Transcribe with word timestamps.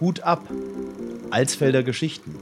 Hut 0.00 0.20
ab! 0.20 0.48
Alsfelder 1.30 1.84
Geschichten. 1.84 2.34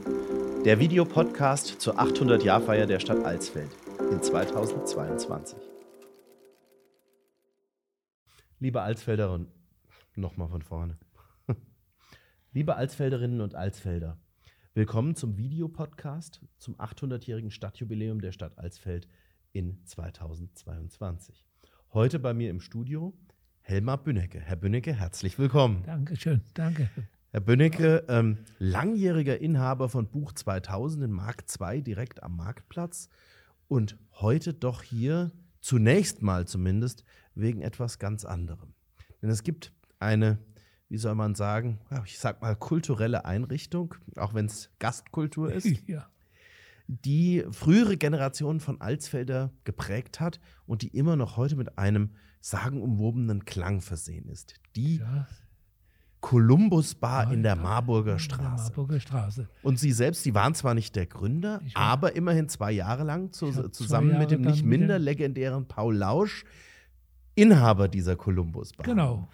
Der 0.65 0.79
Videopodcast 0.79 1.79
zur 1.79 1.99
800-Jahrfeier 1.99 2.87
der 2.87 2.99
Stadt 2.99 3.23
Alsfeld 3.23 3.69
in 4.11 4.23
2022. 4.23 5.59
Liebe 8.59 8.81
Alsfelder 8.81 9.33
und 9.33 9.49
nochmal 10.15 10.49
von 10.49 10.63
vorne. 10.63 10.97
Liebe 12.53 12.75
Alsfelderinnen 12.75 13.41
und 13.41 13.53
Alsfelder, 13.53 14.19
willkommen 14.73 15.15
zum 15.15 15.37
Videopodcast 15.37 16.41
zum 16.57 16.75
800-jährigen 16.77 17.51
Stadtjubiläum 17.51 18.21
der 18.21 18.31
Stadt 18.31 18.57
Alsfeld 18.57 19.07
in 19.51 19.85
2022. 19.85 21.45
Heute 21.93 22.17
bei 22.17 22.33
mir 22.33 22.49
im 22.49 22.61
Studio 22.61 23.13
Helmar 23.63 23.97
Bünnecke. 24.03 24.39
Herr 24.39 24.55
Bünnecke, 24.55 24.93
herzlich 24.93 25.37
willkommen. 25.39 25.83
Dankeschön, 25.85 26.41
danke. 26.53 26.89
Herr 27.29 27.39
Bünnecke, 27.39 28.03
ähm, 28.09 28.39
langjähriger 28.59 29.39
Inhaber 29.39 29.87
von 29.87 30.07
Buch 30.07 30.33
2000 30.33 31.05
in 31.05 31.11
Markt 31.11 31.49
2 31.49 31.79
direkt 31.81 32.23
am 32.23 32.35
Marktplatz 32.35 33.07
und 33.67 33.97
heute 34.13 34.53
doch 34.53 34.83
hier, 34.83 35.31
zunächst 35.61 36.21
mal 36.21 36.47
zumindest, 36.47 37.05
wegen 37.35 37.61
etwas 37.61 37.99
ganz 37.99 38.25
anderem. 38.25 38.73
Denn 39.21 39.29
es 39.29 39.43
gibt 39.43 39.71
eine, 39.99 40.39
wie 40.89 40.97
soll 40.97 41.15
man 41.15 41.35
sagen, 41.35 41.79
ich 42.05 42.19
sag 42.19 42.41
mal 42.41 42.55
kulturelle 42.55 43.23
Einrichtung, 43.25 43.95
auch 44.17 44.33
wenn 44.33 44.47
es 44.47 44.69
Gastkultur 44.79 45.53
ist, 45.53 45.67
Ja. 45.87 46.09
Die 46.87 47.45
frühere 47.51 47.97
Generationen 47.97 48.59
von 48.59 48.81
Alsfelder 48.81 49.51
geprägt 49.63 50.19
hat 50.19 50.39
und 50.65 50.81
die 50.81 50.89
immer 50.89 51.15
noch 51.15 51.37
heute 51.37 51.55
mit 51.55 51.77
einem 51.77 52.11
sagenumwobenen 52.41 53.45
Klang 53.45 53.81
versehen 53.81 54.27
ist. 54.27 54.55
Die 54.75 54.97
ja. 54.97 55.27
Columbus 56.21 56.95
Bar 56.95 57.31
in 57.31 57.43
der 57.43 57.55
Ja, 57.55 57.61
Marburger 57.61 58.11
in 58.11 58.17
der 58.17 58.23
Straße. 58.23 58.63
Marburger 58.65 58.99
Straße. 58.99 59.49
Und 59.63 59.79
Sie 59.79 59.91
selbst, 59.91 60.23
Sie 60.23 60.33
waren 60.33 60.53
zwar 60.53 60.73
nicht 60.73 60.95
der 60.95 61.07
Gründer, 61.07 61.61
Ich 61.65 61.75
aber 61.75 62.15
immerhin 62.15 62.47
zwei 62.47 62.71
Jahre 62.71 63.03
lang 63.03 63.31
zu, 63.31 63.51
zusammen 63.69 64.11
Jahre 64.11 64.21
mit 64.21 64.31
dem 64.31 64.41
nicht 64.41 64.63
minder 64.63 64.99
legendären 64.99 65.67
Paul 65.67 65.95
Lausch, 65.95 66.45
Inhaber 67.35 67.87
dieser 67.87 68.15
Columbus 68.15 68.73
Bar. 68.73 68.85
Genau. 68.85 69.29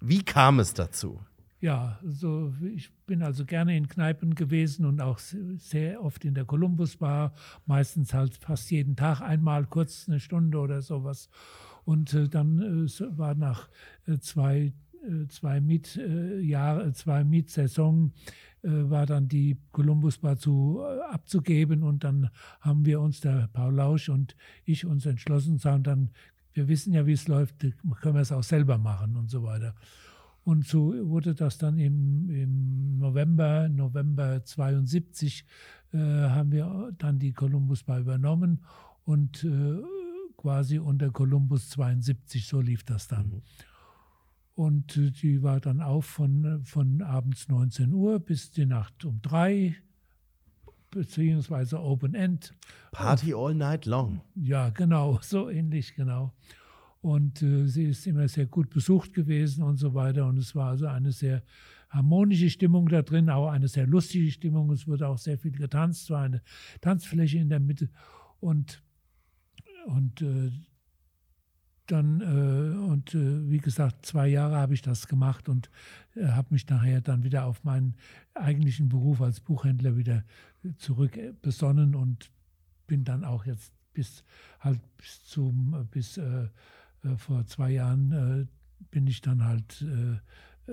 Wie 0.00 0.24
kam 0.24 0.58
es 0.58 0.74
dazu? 0.74 1.20
Ja, 1.62 2.00
so 2.04 2.52
ich 2.74 2.92
bin 3.06 3.22
also 3.22 3.44
gerne 3.44 3.76
in 3.76 3.86
Kneipen 3.88 4.34
gewesen 4.34 4.84
und 4.84 5.00
auch 5.00 5.18
se- 5.20 5.56
sehr 5.58 6.02
oft 6.02 6.24
in 6.24 6.34
der 6.34 6.44
Columbus 6.44 6.96
Bar, 6.96 7.34
meistens 7.66 8.12
halt 8.14 8.34
fast 8.36 8.68
jeden 8.72 8.96
Tag 8.96 9.20
einmal 9.20 9.66
kurz 9.66 10.08
eine 10.08 10.18
Stunde 10.18 10.58
oder 10.58 10.82
sowas. 10.82 11.28
Und 11.84 12.14
äh, 12.14 12.28
dann 12.28 12.60
äh, 12.88 13.18
war 13.18 13.36
nach 13.36 13.68
äh, 14.06 14.18
zwei 14.18 14.72
äh, 15.06 15.28
zwei 15.28 15.60
Miet 15.60 15.96
äh, 15.96 16.40
Jahre, 16.40 16.92
zwei 16.94 17.22
Mietsaison 17.22 18.12
äh, 18.62 18.68
war 18.70 19.06
dann 19.06 19.28
die 19.28 19.56
Columbus 19.70 20.18
Bar 20.18 20.38
zu 20.38 20.80
äh, 20.82 21.00
abzugeben 21.12 21.84
und 21.84 22.02
dann 22.02 22.30
haben 22.60 22.84
wir 22.86 23.00
uns 23.00 23.20
der 23.20 23.48
Paul 23.52 23.74
Lausch 23.76 24.08
und 24.08 24.34
ich 24.64 24.84
uns 24.84 25.06
entschlossen, 25.06 25.58
sagen 25.58 25.84
dann 25.84 26.10
wir 26.54 26.66
wissen 26.68 26.92
ja, 26.92 27.06
wie 27.06 27.12
es 27.12 27.28
läuft, 27.28 27.60
können 28.00 28.14
wir 28.16 28.20
es 28.20 28.32
auch 28.32 28.42
selber 28.42 28.76
machen 28.78 29.16
und 29.16 29.30
so 29.30 29.42
weiter. 29.44 29.74
Und 30.44 30.66
so 30.66 30.92
wurde 31.08 31.34
das 31.34 31.58
dann 31.58 31.78
im, 31.78 32.28
im 32.30 32.98
November, 32.98 33.68
November 33.68 34.44
72, 34.44 35.44
äh, 35.92 35.98
haben 35.98 36.50
wir 36.50 36.92
dann 36.98 37.18
die 37.18 37.32
Columbus 37.32 37.84
Bar 37.84 38.00
übernommen 38.00 38.64
und 39.04 39.44
äh, 39.44 39.82
quasi 40.36 40.78
unter 40.78 41.10
Columbus 41.10 41.70
72, 41.70 42.46
so 42.46 42.60
lief 42.60 42.82
das 42.82 43.06
dann. 43.06 43.42
Und 44.54 44.96
äh, 44.96 45.10
die 45.10 45.42
war 45.42 45.60
dann 45.60 45.80
auf 45.80 46.06
von, 46.06 46.62
von 46.64 47.02
abends 47.02 47.48
19 47.48 47.92
Uhr 47.92 48.18
bis 48.18 48.50
die 48.50 48.66
Nacht 48.66 49.04
um 49.04 49.22
drei, 49.22 49.76
beziehungsweise 50.90 51.80
Open 51.80 52.14
End. 52.14 52.52
Party 52.90 53.32
all 53.32 53.54
night 53.54 53.86
long. 53.86 54.20
Ja, 54.34 54.70
genau, 54.70 55.18
so 55.22 55.48
ähnlich, 55.48 55.94
genau. 55.94 56.32
Und 57.02 57.42
äh, 57.42 57.66
sie 57.66 57.84
ist 57.84 58.06
immer 58.06 58.28
sehr 58.28 58.46
gut 58.46 58.70
besucht 58.70 59.12
gewesen 59.12 59.62
und 59.62 59.76
so 59.76 59.92
weiter. 59.92 60.26
Und 60.26 60.38
es 60.38 60.54
war 60.54 60.70
also 60.70 60.86
eine 60.86 61.12
sehr 61.12 61.42
harmonische 61.90 62.48
Stimmung 62.48 62.88
da 62.88 63.02
drin, 63.02 63.28
auch 63.28 63.48
eine 63.48 63.68
sehr 63.68 63.86
lustige 63.86 64.30
Stimmung. 64.30 64.70
Es 64.70 64.86
wurde 64.86 65.08
auch 65.08 65.18
sehr 65.18 65.36
viel 65.36 65.52
getanzt, 65.52 66.08
war 66.10 66.22
eine 66.22 66.42
Tanzfläche 66.80 67.38
in 67.38 67.48
der 67.48 67.60
Mitte. 67.60 67.90
Und, 68.40 68.82
und 69.86 70.22
äh, 70.22 70.52
dann, 71.86 72.20
äh, 72.20 72.76
und 72.78 73.14
äh, 73.14 73.50
wie 73.50 73.58
gesagt, 73.58 74.06
zwei 74.06 74.28
Jahre 74.28 74.56
habe 74.56 74.72
ich 74.72 74.82
das 74.82 75.08
gemacht 75.08 75.48
und 75.48 75.70
äh, 76.14 76.28
habe 76.28 76.48
mich 76.54 76.68
nachher 76.68 77.00
dann 77.00 77.24
wieder 77.24 77.44
auf 77.46 77.64
meinen 77.64 77.96
eigentlichen 78.34 78.88
Beruf 78.88 79.20
als 79.20 79.40
Buchhändler 79.40 79.96
wieder 79.96 80.24
zurück 80.76 81.16
äh, 81.16 81.32
besonnen 81.42 81.94
und 81.96 82.30
bin 82.86 83.04
dann 83.04 83.24
auch 83.24 83.44
jetzt 83.44 83.72
bis 83.92 84.24
halt 84.60 84.80
bis 84.96 85.24
zum 85.24 85.86
bis 85.90 86.18
äh, 87.04 87.16
vor 87.16 87.46
zwei 87.46 87.70
Jahren 87.70 88.12
äh, 88.12 88.84
bin 88.90 89.06
ich 89.06 89.20
dann 89.20 89.44
halt 89.44 89.82
äh, 89.82 90.72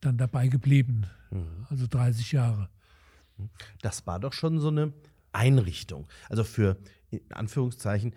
dann 0.00 0.16
dabei 0.16 0.48
geblieben, 0.48 1.06
Mhm. 1.30 1.66
also 1.68 1.86
30 1.86 2.32
Jahre. 2.32 2.68
Das 3.82 4.06
war 4.06 4.18
doch 4.20 4.32
schon 4.32 4.58
so 4.58 4.68
eine 4.68 4.92
Einrichtung. 5.32 6.06
Also 6.28 6.42
für, 6.44 6.76
in 7.10 7.20
Anführungszeichen, 7.32 8.14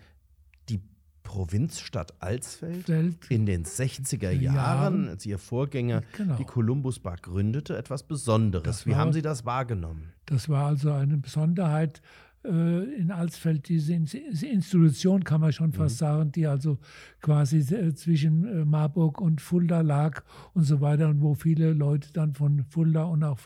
die 0.68 0.80
Provinzstadt 1.22 2.14
Alsfeld 2.20 2.86
Feld, 2.86 3.30
in 3.30 3.46
den 3.46 3.64
60er 3.64 4.30
Jahren. 4.30 5.08
Als 5.08 5.24
Ihr 5.26 5.38
Vorgänger 5.38 6.02
Genau. 6.16 6.36
die 6.36 6.44
Columbus 6.44 6.98
Bar 7.00 7.16
gründete, 7.16 7.76
etwas 7.76 8.02
Besonderes. 8.02 8.64
Das 8.64 8.86
Wie 8.86 8.90
war- 8.90 8.98
haben 8.98 9.12
Sie 9.12 9.22
das 9.22 9.44
wahrgenommen? 9.44 10.12
Das 10.26 10.48
war 10.48 10.66
also 10.66 10.92
eine 10.92 11.16
Besonderheit 11.16 12.02
in 12.44 13.10
Alsfeld, 13.10 13.68
diese 13.68 13.94
In- 13.94 14.04
diese 14.04 14.46
Institution, 14.46 15.24
kann 15.24 15.40
man 15.40 15.52
schon 15.52 15.72
fast 15.72 15.98
sagen, 15.98 16.30
die 16.32 16.46
also 16.46 16.78
quasi 17.20 17.58
äh, 17.74 17.94
zwischen 17.94 18.44
äh, 18.44 18.64
Marburg 18.64 19.20
und 19.20 19.40
Fulda 19.40 19.80
lag 19.80 20.22
und 20.52 20.64
so 20.64 20.80
weiter 20.80 21.08
und 21.08 21.20
wo 21.22 21.34
viele 21.34 21.72
Leute 21.72 22.12
dann 22.12 22.34
von 22.34 22.64
Fulda 22.68 23.04
und 23.04 23.24
auch 23.24 23.38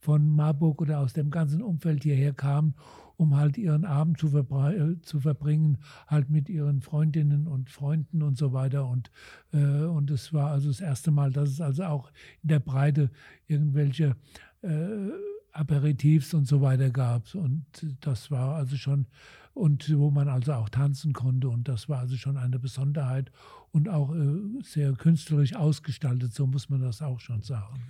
von 0.00 0.30
Marburg 0.30 0.80
oder 0.80 1.00
aus 1.00 1.12
dem 1.12 1.30
ganzen 1.30 1.60
Umfeld 1.62 2.02
hierher 2.02 2.32
kamen, 2.32 2.74
um 3.18 3.36
halt 3.36 3.58
ihren 3.58 3.84
Abend 3.84 4.18
zu, 4.18 4.28
äh, 4.36 5.00
zu 5.02 5.20
verbringen, 5.20 5.78
halt 6.06 6.30
mit 6.30 6.48
ihren 6.48 6.80
Freundinnen 6.80 7.46
und 7.46 7.68
Freunden 7.70 8.22
und 8.22 8.38
so 8.38 8.52
weiter. 8.54 8.86
Und, 8.88 9.10
äh, 9.52 9.58
und 9.84 10.10
es 10.10 10.32
war 10.32 10.50
also 10.50 10.68
das 10.68 10.80
erste 10.80 11.10
Mal, 11.10 11.30
dass 11.30 11.50
es 11.50 11.60
also 11.60 11.84
auch 11.84 12.10
in 12.42 12.48
der 12.48 12.60
Breite 12.60 13.10
irgendwelche 13.46 14.16
äh, 14.62 15.10
Aperitifs 15.56 16.34
und 16.34 16.46
so 16.46 16.60
weiter 16.60 16.90
gab. 16.90 17.34
Und 17.34 17.64
das 18.00 18.30
war 18.30 18.56
also 18.56 18.76
schon, 18.76 19.06
und 19.54 19.96
wo 19.96 20.10
man 20.10 20.28
also 20.28 20.52
auch 20.52 20.68
tanzen 20.68 21.12
konnte. 21.12 21.48
Und 21.48 21.68
das 21.68 21.88
war 21.88 22.00
also 22.00 22.16
schon 22.16 22.36
eine 22.36 22.58
Besonderheit 22.58 23.30
und 23.72 23.88
auch 23.88 24.14
äh, 24.14 24.62
sehr 24.62 24.92
künstlerisch 24.92 25.54
ausgestaltet, 25.54 26.32
so 26.32 26.46
muss 26.46 26.68
man 26.68 26.80
das 26.80 27.02
auch 27.02 27.20
schon 27.20 27.42
sagen. 27.42 27.82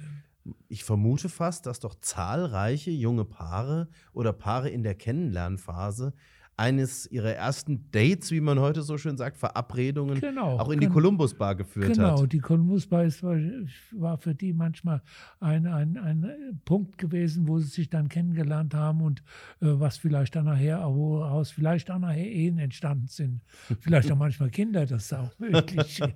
Ich 0.68 0.84
vermute 0.84 1.28
fast, 1.28 1.66
dass 1.66 1.80
doch 1.80 1.96
zahlreiche 1.96 2.90
junge 2.90 3.24
Paare 3.24 3.88
oder 4.12 4.32
Paare 4.32 4.68
in 4.68 4.82
der 4.82 4.94
Kennenlernphase 4.94 6.12
eines 6.58 7.06
ihrer 7.10 7.32
ersten 7.34 7.90
Dates, 7.90 8.30
wie 8.30 8.40
man 8.40 8.58
heute 8.58 8.80
so 8.82 8.96
schön 8.96 9.16
sagt, 9.18 9.36
Verabredungen, 9.36 10.20
Genau, 10.20 10.58
auch 10.58 10.70
in 10.70 10.80
die 10.80 10.86
Columbus 10.88 11.34
Bar 11.34 11.54
geführt 11.54 11.92
Genau, 11.94 12.22
hat. 12.22 12.32
die 12.32 12.38
Columbus 12.38 12.86
Bar 12.86 13.04
ist- 13.04 13.22
war, 13.22 14.16
für 14.18 14.34
die 14.34 14.52
manchmal 14.54 15.02
ein, 15.40 15.66
ein, 15.66 15.98
ein 15.98 16.60
Punkt 16.64 16.96
gewesen, 16.96 17.46
wo 17.46 17.58
sie 17.58 17.68
sich 17.68 17.90
dann 17.90 18.08
kennengelernt 18.08 18.74
haben 18.74 19.02
und 19.02 19.20
äh, 19.60 19.66
was 19.66 19.98
vielleicht 19.98 20.34
dann 20.34 20.46
nachher, 20.46 20.82
woraus 20.88 21.50
vielleicht 21.50 21.90
auch 21.90 21.98
nachher 21.98 22.26
Ehen 22.30 22.58
entstanden 22.58 23.08
sind. 23.08 23.42
Vielleicht 23.80 24.10
auch 24.10 24.16
manchmal 24.16 24.48
Kinder, 24.50 24.86
das 24.86 25.04
ist 25.04 25.12
auch 25.14 25.38
möglich. 25.38 26.02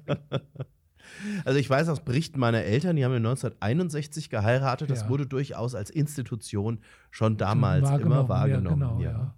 Also 1.45 1.59
ich 1.59 1.69
weiß 1.69 1.89
aus 1.89 2.05
Berichten 2.05 2.39
meiner 2.39 2.63
Eltern, 2.63 2.95
die 2.95 3.05
haben 3.05 3.11
ja 3.13 3.17
1961 3.17 4.31
geheiratet, 4.31 4.91
das 4.91 5.03
Ja. 5.03 5.09
wurde 5.09 5.27
durchaus 5.27 5.75
als 5.75 5.91
Institution 5.91 6.79
schon 7.11 7.37
damals 7.37 7.91
immer 8.01 8.29
wahrgenommen. 8.29 8.81
Ja, 8.81 8.89
genau, 8.89 9.01
ja. 9.03 9.35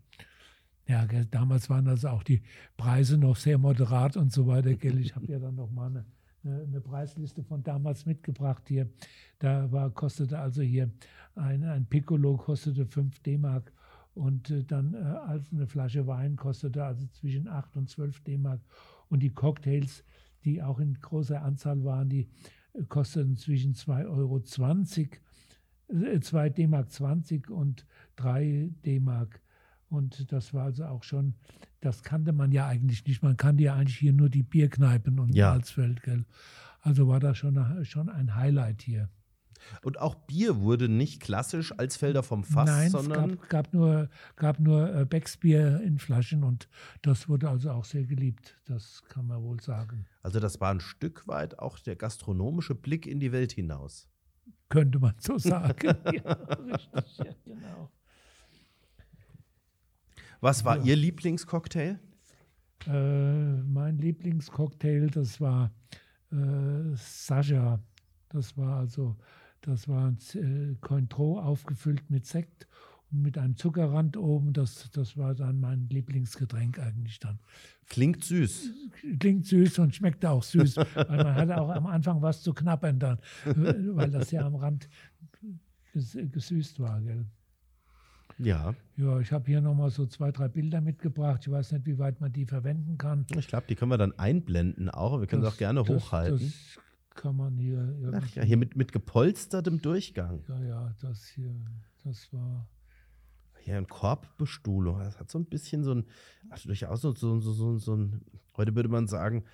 Ja. 0.86 1.06
Damals 1.30 1.70
waren 1.70 1.88
also 1.88 2.08
auch 2.08 2.22
die 2.22 2.42
Preise 2.76 3.18
noch 3.18 3.36
sehr 3.36 3.58
moderat 3.58 4.16
und 4.16 4.32
so 4.32 4.46
weiter. 4.46 4.74
Gell. 4.74 4.98
Ich 4.98 5.14
habe 5.14 5.26
ja 5.26 5.38
dann 5.38 5.54
noch 5.54 5.70
mal 5.70 5.86
eine, 5.86 6.04
eine, 6.44 6.80
Preisliste 6.80 7.42
von 7.42 7.62
damals 7.62 8.06
mitgebracht 8.06 8.64
hier. 8.66 8.88
Da 9.38 9.70
war, 9.70 9.90
kostete 9.90 10.38
also 10.38 10.62
hier 10.62 10.90
ein, 11.34 11.64
ein 11.64 11.86
Piccolo 11.86 12.36
kostete 12.36 12.86
5 12.86 13.20
D-Mark 13.20 13.72
und 14.14 14.50
äh, 14.50 14.64
dann 14.64 14.94
äh, 14.94 14.98
als 14.98 15.52
eine 15.52 15.66
Flasche 15.66 16.06
Wein 16.06 16.36
kostete 16.36 16.84
also 16.84 17.06
zwischen 17.08 17.48
8 17.48 17.76
und 17.76 17.88
12 17.88 18.20
D-Mark. 18.20 18.60
Und 19.08 19.20
die 19.20 19.30
Cocktails, 19.30 20.04
die 20.44 20.62
auch 20.62 20.78
in 20.78 20.94
großer 21.00 21.42
Anzahl 21.42 21.84
waren, 21.84 22.08
die 22.08 22.28
äh, 22.74 22.82
kosteten 22.88 23.36
zwischen 23.36 23.74
2,20 23.74 24.08
Euro, 24.08 24.38
äh, 26.06 26.20
2 26.20 26.50
D-Mark 26.50 26.90
20 26.90 27.50
und 27.50 27.86
3 28.16 28.70
D-Mark. 28.84 29.41
Und 29.92 30.32
das 30.32 30.54
war 30.54 30.64
also 30.64 30.84
auch 30.86 31.02
schon, 31.02 31.34
das 31.80 32.02
kannte 32.02 32.32
man 32.32 32.50
ja 32.50 32.66
eigentlich 32.66 33.04
nicht. 33.06 33.22
Man 33.22 33.36
kannte 33.36 33.62
ja 33.62 33.74
eigentlich 33.74 33.98
hier 33.98 34.12
nur 34.12 34.30
die 34.30 34.42
Bierkneipen 34.42 35.18
und 35.20 35.34
Ja. 35.34 35.52
Alsfeld, 35.52 36.02
gell? 36.02 36.24
Also 36.80 37.08
war 37.08 37.20
das 37.20 37.36
schon, 37.38 37.84
schon 37.84 38.08
ein 38.08 38.34
Highlight 38.34 38.82
hier. 38.82 39.08
Und 39.82 40.00
auch 40.00 40.14
Bier 40.16 40.60
wurde 40.60 40.88
nicht 40.88 41.20
klassisch 41.20 41.72
als 41.78 41.96
Felder 41.96 42.22
vom 42.24 42.42
Fass, 42.42 42.68
Nein, 42.68 42.90
sondern 42.90 43.30
es 43.30 43.36
gab, 43.42 43.48
gab 43.48 43.74
nur, 43.74 44.08
gab 44.34 44.58
nur 44.58 44.92
äh, 44.92 45.04
Becksbier 45.04 45.80
in 45.82 45.98
Flaschen 45.98 46.42
und 46.42 46.68
das 47.02 47.28
wurde 47.28 47.48
also 47.48 47.70
auch 47.70 47.84
sehr 47.84 48.04
geliebt. 48.04 48.56
Das 48.64 49.02
kann 49.08 49.26
man 49.28 49.40
wohl 49.42 49.60
sagen. 49.60 50.06
also 50.22 50.40
das 50.40 50.60
war 50.60 50.72
ein 50.72 50.80
Stück 50.80 51.28
weit 51.28 51.58
auch 51.60 51.78
der 51.78 51.94
gastronomische 51.94 52.74
Blick 52.74 53.06
in 53.06 53.20
die 53.20 53.30
Welt 53.30 53.52
hinaus. 53.52 54.08
Könnte 54.68 54.98
man 54.98 55.14
so 55.20 55.38
sagen. 55.38 55.96
ja, 56.12 56.32
richtig, 56.32 57.18
ja, 57.18 57.34
genau. 57.44 57.90
Was 60.42 60.64
war 60.64 60.76
Ja. 60.78 60.82
Ihr 60.82 60.96
Lieblingscocktail? 60.96 62.00
Äh, 62.88 63.62
mein 63.62 63.96
Lieblingscocktail, 63.98 65.08
das 65.08 65.40
war 65.40 65.70
äh, 66.32 66.96
Sascha. 66.96 67.80
Das 68.28 68.56
war 68.56 68.78
also, 68.78 69.16
das 69.60 69.86
war 69.86 70.08
ein 70.08 70.18
äh, 70.34 70.74
Cointreau 70.80 71.38
aufgefüllt 71.38 72.10
mit 72.10 72.26
Sekt 72.26 72.66
und 73.12 73.22
mit 73.22 73.38
einem 73.38 73.56
Zuckerrand 73.56 74.16
oben. 74.16 74.52
Das, 74.52 74.90
das 74.90 75.16
war 75.16 75.36
dann 75.36 75.60
mein 75.60 75.88
Lieblingsgetränk 75.88 76.80
eigentlich 76.80 77.20
dann. 77.20 77.38
Klingt 77.86 78.24
süß. 78.24 78.70
Klingt 79.20 79.46
süß 79.46 79.78
und 79.78 79.94
schmeckt 79.94 80.26
auch 80.26 80.42
süß, 80.42 80.76
weil 80.76 81.18
man 81.18 81.34
hatte 81.36 81.60
auch 81.60 81.70
am 81.70 81.86
Anfang 81.86 82.20
was 82.20 82.42
zu 82.42 82.52
knabbern 82.52 82.98
dann, 82.98 83.18
weil 83.44 84.10
das 84.10 84.32
ja 84.32 84.44
am 84.44 84.56
Rand 84.56 84.88
ges 85.92 86.18
gesüßt 86.32 86.80
war. 86.80 87.00
Gell? 87.00 87.26
Ja, 88.38 88.74
Ja, 88.96 89.20
ich 89.20 89.32
habe 89.32 89.46
hier 89.46 89.60
nochmal 89.60 89.90
so 89.90 90.06
zwei, 90.06 90.30
drei 90.32 90.48
Bilder 90.48 90.80
mitgebracht. 90.80 91.40
Ich 91.42 91.50
weiß 91.50 91.72
nicht, 91.72 91.86
wie 91.86 91.98
weit 91.98 92.20
man 92.20 92.32
die 92.32 92.44
verwenden 92.46 92.98
kann. 92.98 93.26
ich 93.36 93.48
glaube, 93.48 93.66
die 93.68 93.74
können 93.74 93.90
wir 93.90 93.98
dann 93.98 94.18
einblenden 94.18 94.88
auch. 94.90 95.18
Wir 95.20 95.26
können 95.26 95.42
sie 95.42 95.46
Das- 95.46 95.54
auch 95.54 95.58
gerne 95.58 95.82
das, 95.84 95.88
hochhalten. 95.88 96.38
Das 96.38 96.78
kann 97.22 97.36
man 97.36 97.56
hier 97.58 97.94
Ach 98.14 98.26
ja, 98.34 98.42
hier 98.42 98.56
mit, 98.56 98.76
mit 98.76 98.92
gepolstertem 98.92 99.80
Durchgang. 99.82 100.42
Ja, 100.48 100.60
ja, 100.64 100.94
das 101.00 101.26
hier, 101.26 101.54
das 102.04 102.32
war. 102.32 102.66
Hier 103.60 103.76
ein 103.76 103.86
Korbbestuhlung. 103.86 104.98
Das 104.98 105.20
hat 105.20 105.30
so 105.30 105.38
ein 105.38 105.44
bisschen 105.44 105.84
so 105.84 105.94
ein, 105.94 106.04
also 106.50 106.68
durchaus 106.68 107.00
so, 107.00 107.14
so, 107.14 107.38
so, 107.38 107.52
so, 107.52 107.78
so 107.78 107.94
ein, 107.96 108.22
heute 108.56 108.74
würde 108.74 108.88
man 108.88 109.06
sagen, 109.06 109.44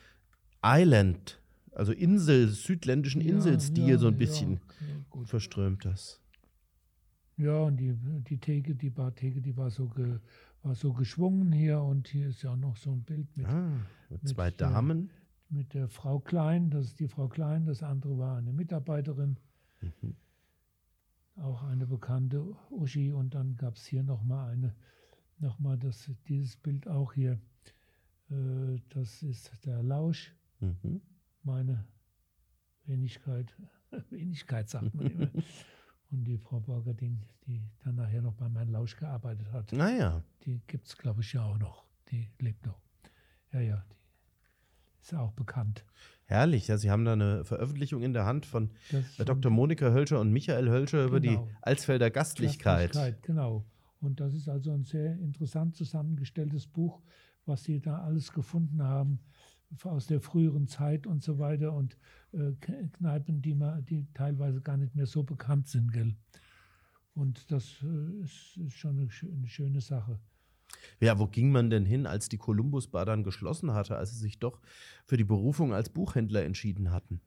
Island, 0.65 1.41
also 1.73 1.93
Insel, 1.93 2.49
südländischen 2.49 3.21
Ja, 3.21 3.35
Inselstil, 3.35 3.89
ja, 3.89 3.99
so 3.99 4.07
ein 4.07 4.15
ja, 4.15 4.19
bisschen 4.19 4.53
okay, 4.65 5.05
gut. 5.11 5.29
verströmtes. 5.29 6.21
Ja, 7.39 7.57
und 7.61 7.77
die, 7.79 7.95
die 7.95 8.39
Theke, 8.39 8.75
die 8.75 8.91
Bartheke, 8.91 9.41
die 9.41 9.57
war 9.57 9.71
so, 9.71 9.89
ge, 9.89 10.19
war 10.63 10.75
so 10.75 10.93
geschwungen 10.93 11.53
hier 11.53 11.81
und 11.81 12.09
hier 12.09 12.29
ist 12.29 12.43
ja 12.43 12.57
noch 12.57 12.77
so 12.77 12.93
ein 12.93 13.03
Bild 13.05 13.35
mit, 13.37 13.47
Ah, 13.47 13.71
mit 14.11 14.23
mit, 14.25 14.29
zwei 14.35 14.49
äh, 14.49 14.53
Damen. 14.53 15.11
mit 15.49 15.73
der 15.73 15.89
Frau 15.89 16.19
Klein. 16.19 16.69
Das 16.71 16.87
ist 16.87 16.99
die 17.01 17.07
Frau 17.09 17.29
Klein, 17.29 17.65
das 17.65 17.83
andere 17.83 18.19
war 18.19 18.37
eine 18.37 18.53
Mitarbeiterin. 18.53 19.39
Mhm. 19.81 20.17
auch 21.37 21.63
eine 21.63 21.87
bekannte 21.87 22.45
Uschi 22.71 23.13
und 23.13 23.33
dann 23.35 23.57
gab 23.57 23.77
es 23.77 23.87
hier 23.87 24.03
nochmal 24.03 24.51
eine, 24.51 24.75
nochmal 25.39 25.79
das, 25.79 26.11
dieses 26.27 26.57
Bild 26.57 26.89
auch 26.89 27.13
hier. 27.13 27.39
Äh, 28.31 28.81
das 28.89 29.23
ist 29.23 29.53
der 29.65 29.81
Lausch, 29.85 30.35
Mhm. 30.61 31.01
meine 31.45 31.85
Wenigkeit, 32.87 33.55
Wenigkeit 34.11 34.69
sagt 34.69 34.93
man 34.97 35.07
immer. 35.07 35.29
Und 36.11 36.25
die 36.25 36.39
Frau 36.39 36.61
Borgerding, 36.61 37.21
die 37.47 37.63
dann 37.85 37.97
nachher 37.97 38.23
noch 38.23 38.35
bei 38.35 38.49
meinem 38.49 38.71
Lausch 38.73 38.97
gearbeitet 38.97 39.53
hat, 39.53 39.73
Naja, 39.73 40.23
die 40.45 40.61
gibt 40.67 40.87
es, 40.87 40.97
glaube 40.97 41.21
ich, 41.21 41.33
ja 41.35 41.45
auch 41.45 41.59
noch. 41.59 41.85
Die 42.11 42.31
lebt 42.39 42.65
noch. 42.65 42.81
Ja, 43.53 43.61
ja, 43.61 43.85
die 43.89 45.03
ist 45.03 45.15
auch 45.15 45.33
bekannt. 45.33 45.85
herrlich. 46.25 46.69
Ja, 46.69 46.79
Sie 46.79 46.91
haben 46.91 47.05
da 47.05 47.13
eine 47.15 47.45
Veröffentlichung 47.45 48.03
in 48.03 48.13
der 48.15 48.25
Hand 48.27 48.47
von 48.47 48.71
Dr. 49.19 49.51
Monika 49.51 49.91
Hölscher 49.91 50.21
und 50.21 50.33
Michael 50.33 50.69
Hölscher 50.69 51.05
über 51.05 51.21
die 51.21 51.29
Genau. 51.31 51.49
Alsfelder 51.63 52.11
Gastlichkeit. 52.11 52.93
Gastlichkeit, 52.93 53.23
Genau. 53.23 53.65
Und 54.01 54.21
das 54.21 54.33
ist 54.35 54.49
also 54.49 54.71
ein 54.73 54.85
sehr 54.85 55.15
interessant 55.19 55.75
zusammengestelltes 55.77 56.67
Buch, 56.69 57.03
was 57.47 57.65
Sie 57.65 57.81
da 57.81 57.99
alles 58.03 58.33
gefunden 58.33 58.83
haben 58.83 59.19
aus 59.83 60.07
der 60.07 60.21
früheren 60.21 60.67
Zeit 60.67 61.07
und 61.07 61.23
so 61.23 61.39
weiter 61.39 61.73
und 61.73 61.97
äh, 62.33 62.53
Kneipen, 62.93 63.43
die, 63.43 63.55
man, 63.55 63.85
die 63.85 64.07
teilweise 64.15 64.61
gar 64.61 64.77
nicht 64.77 64.95
mehr 64.95 65.07
so 65.07 65.23
bekannt 65.23 65.69
sind. 65.69 65.93
Gell? 65.93 66.15
Und 67.15 67.51
das 67.51 67.83
äh, 67.83 68.23
ist, 68.23 68.57
ist 68.57 68.75
schon 68.75 68.99
eine, 68.99 69.09
eine 69.35 69.49
schöne 69.49 69.81
Sache. 69.81 70.19
Ja, 71.01 71.19
wo 71.19 71.27
ging 71.27 71.51
man 71.51 71.71
denn 71.71 71.85
hin, 71.85 72.07
als 72.07 72.29
die 72.29 72.39
Columbus 72.39 72.89
Bar 72.89 73.07
dann 73.07 73.25
geschlossen 73.25 73.73
hatte, 73.73 73.97
als 73.97 74.11
sie 74.11 74.19
sich 74.19 74.39
doch 74.39 74.61
für 75.05 75.17
die 75.17 75.25
Berufung 75.25 75.73
als 75.73 75.89
Buchhändler 75.89 76.45
entschieden 76.45 76.91
hatten? 76.91 77.21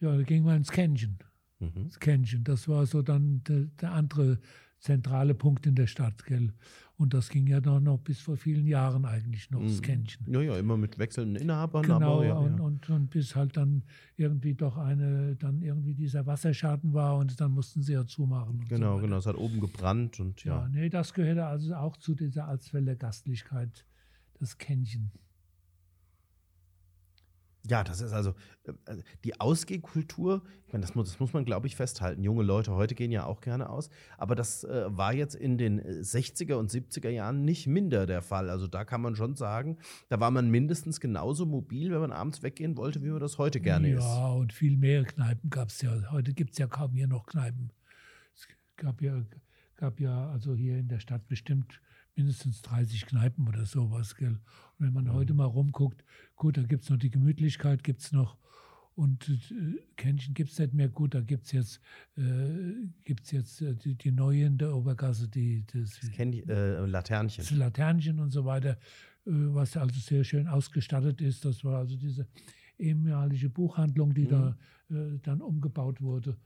Ja, 0.00 0.16
da 0.16 0.22
ging 0.22 0.44
man 0.44 0.58
ins 0.58 0.70
Kännchen. 0.70 1.18
Mhm. 1.58 1.84
Das 1.84 2.00
Kännchen, 2.00 2.44
das 2.44 2.68
war 2.68 2.86
so 2.86 3.02
dann 3.02 3.44
der, 3.44 3.66
der 3.80 3.92
andere 3.92 4.40
zentrale 4.78 5.34
Punkt 5.34 5.66
in 5.66 5.74
der 5.74 5.86
Stadt. 5.86 6.24
Gell? 6.24 6.54
Und 7.00 7.14
das 7.14 7.30
ging 7.30 7.46
ja 7.46 7.60
noch, 7.62 7.80
noch 7.80 7.96
bis 7.98 8.20
vor 8.20 8.36
vielen 8.36 8.66
Jahren 8.66 9.06
eigentlich 9.06 9.50
noch, 9.50 9.62
das 9.62 9.78
Mhm. 9.78 9.82
Kännchen. 9.82 10.26
Ja, 10.30 10.42
ja, 10.42 10.58
immer 10.58 10.76
mit 10.76 10.98
wechselnden 10.98 11.36
Inhabern, 11.36 11.80
Genau, 11.82 12.16
aber 12.18 12.26
ja, 12.26 12.34
und, 12.34 12.58
ja. 12.58 12.62
Und, 12.62 12.90
und 12.90 13.08
bis 13.08 13.34
halt 13.34 13.56
dann 13.56 13.82
irgendwie 14.18 14.52
doch 14.54 14.76
eine, 14.76 15.34
dann 15.36 15.62
irgendwie 15.62 15.94
dieser 15.94 16.26
Wasserschaden 16.26 16.92
war 16.92 17.16
und 17.16 17.40
dann 17.40 17.52
mussten 17.52 17.80
sie 17.82 17.94
ja 17.94 18.04
zumachen. 18.06 18.58
und 18.60 18.68
so 18.68 18.74
Genau, 18.74 18.92
weiter. 18.96 19.02
genau. 19.02 19.16
Es 19.16 19.24
hat 19.24 19.36
oben 19.36 19.60
gebrannt 19.60 20.20
und 20.20 20.44
Ja, 20.44 20.60
ja. 20.64 20.68
nee, 20.68 20.90
das 20.90 21.14
gehörte 21.14 21.46
also 21.46 21.74
auch 21.74 21.96
zu 21.96 22.14
dieser 22.14 22.46
Alsfelder 22.48 22.96
Gastlichkeit, 22.96 23.86
das 24.38 24.58
Kännchen. 24.58 25.10
Ja, 27.68 27.84
das 27.84 28.00
ist 28.00 28.12
also 28.12 28.34
äh, 28.64 28.72
also 28.86 29.02
die 29.24 29.40
Ausgehkultur, 29.40 30.42
ich 30.66 30.72
meine, 30.72 30.82
das 30.82 30.94
muss, 30.94 31.08
das 31.10 31.20
muss 31.20 31.32
man, 31.32 31.44
glaube 31.44 31.66
ich, 31.66 31.76
festhalten. 31.76 32.22
Junge 32.22 32.42
Leute 32.42 32.74
heute 32.74 32.94
gehen 32.94 33.10
ja 33.10 33.24
auch 33.24 33.40
gerne 33.40 33.68
aus, 33.68 33.90
aber 34.16 34.34
das 34.34 34.64
äh, 34.64 34.84
war 34.88 35.12
jetzt 35.12 35.34
in 35.34 35.58
den 35.58 35.78
äh, 35.78 36.00
60er 36.00 36.54
und 36.54 36.70
70er 36.70 37.10
Jahren 37.10 37.44
nicht 37.44 37.66
minder 37.66 38.06
der 38.06 38.22
Fall. 38.22 38.50
Also 38.50 38.66
da 38.66 38.84
kann 38.84 39.00
man 39.00 39.14
schon 39.14 39.36
sagen, 39.36 39.78
da 40.08 40.20
war 40.20 40.30
man 40.30 40.50
mindestens 40.50 41.00
genauso 41.00 41.44
mobil, 41.44 41.90
wenn 41.90 42.00
man 42.00 42.12
abends 42.12 42.42
weggehen 42.42 42.76
wollte, 42.76 43.02
wie 43.02 43.08
man 43.08 43.20
das 43.20 43.38
heute 43.38 43.60
gerne 43.60 43.90
ja, 43.90 43.98
ist. 43.98 44.34
und 44.36 44.52
viel 44.52 44.76
mehr 44.76 45.04
Kneipen 45.04 45.50
gab 45.50 45.68
es 45.68 45.82
ja. 45.82 45.90
Heute 46.10 46.32
gibt 46.32 46.52
es 46.52 46.58
ja 46.58 46.66
kaum 46.66 46.94
hier 46.94 47.08
noch 47.08 47.26
Kneipen. 47.26 47.72
Es 48.34 48.48
gab 48.76 49.02
ja, 49.02 49.22
gab 49.76 50.00
ja 50.00 50.30
also 50.30 50.54
hier 50.54 50.78
in 50.78 50.88
der 50.88 51.00
Stadt 51.00 51.28
bestimmt 51.28 51.80
mindestens 52.16 52.62
30 52.62 53.06
Kneipen 53.06 53.48
oder 53.48 53.64
sowas. 53.66 54.14
Gell? 54.16 54.38
Und 54.78 54.86
wenn 54.86 54.92
man 54.92 55.04
Mhm. 55.04 55.12
heute 55.12 55.34
mal 55.34 55.44
rumguckt, 55.44 56.04
gut, 56.36 56.56
da 56.56 56.62
gibt 56.62 56.84
es 56.84 56.90
noch 56.90 56.98
die 56.98 57.10
Gemütlichkeit, 57.10 57.82
gibt 57.84 58.00
es 58.00 58.12
noch. 58.12 58.36
Und 58.96 59.28
äh, 59.28 59.78
Kännchen 59.96 60.34
gibt 60.34 60.50
es 60.50 60.58
nicht 60.58 60.74
mehr 60.74 60.88
gut, 60.88 61.14
da 61.14 61.20
gibt 61.22 61.46
es 61.46 61.52
jetzt, 61.52 61.80
äh, 62.16 62.22
gibt's 63.04 63.30
jetzt 63.30 63.62
äh, 63.62 63.74
die, 63.74 63.94
die 63.94 64.10
neue 64.10 64.44
in 64.44 64.58
der 64.58 64.74
Obergasse, 64.76 65.28
die, 65.28 65.64
das, 65.72 66.00
Das 66.00 66.10
ich, 66.10 66.18
äh, 66.48 66.84
Laternchen. 66.86 67.42
das 67.44 67.50
Laternchen 67.56 68.18
und 68.18 68.30
so 68.30 68.44
weiter, 68.44 68.72
äh, 68.72 68.76
was 69.32 69.76
also 69.76 69.98
sehr 70.00 70.24
schön 70.24 70.48
ausgestattet 70.48 71.20
ist. 71.22 71.44
Das 71.44 71.64
war 71.64 71.78
also 71.78 71.96
diese 71.96 72.26
ehemalige 72.78 73.48
Buchhandlung, 73.48 74.12
die 74.12 74.26
da 74.26 74.56
äh, 74.90 75.18
dann 75.22 75.40
umgebaut 75.40 76.00
wurde. 76.02 76.36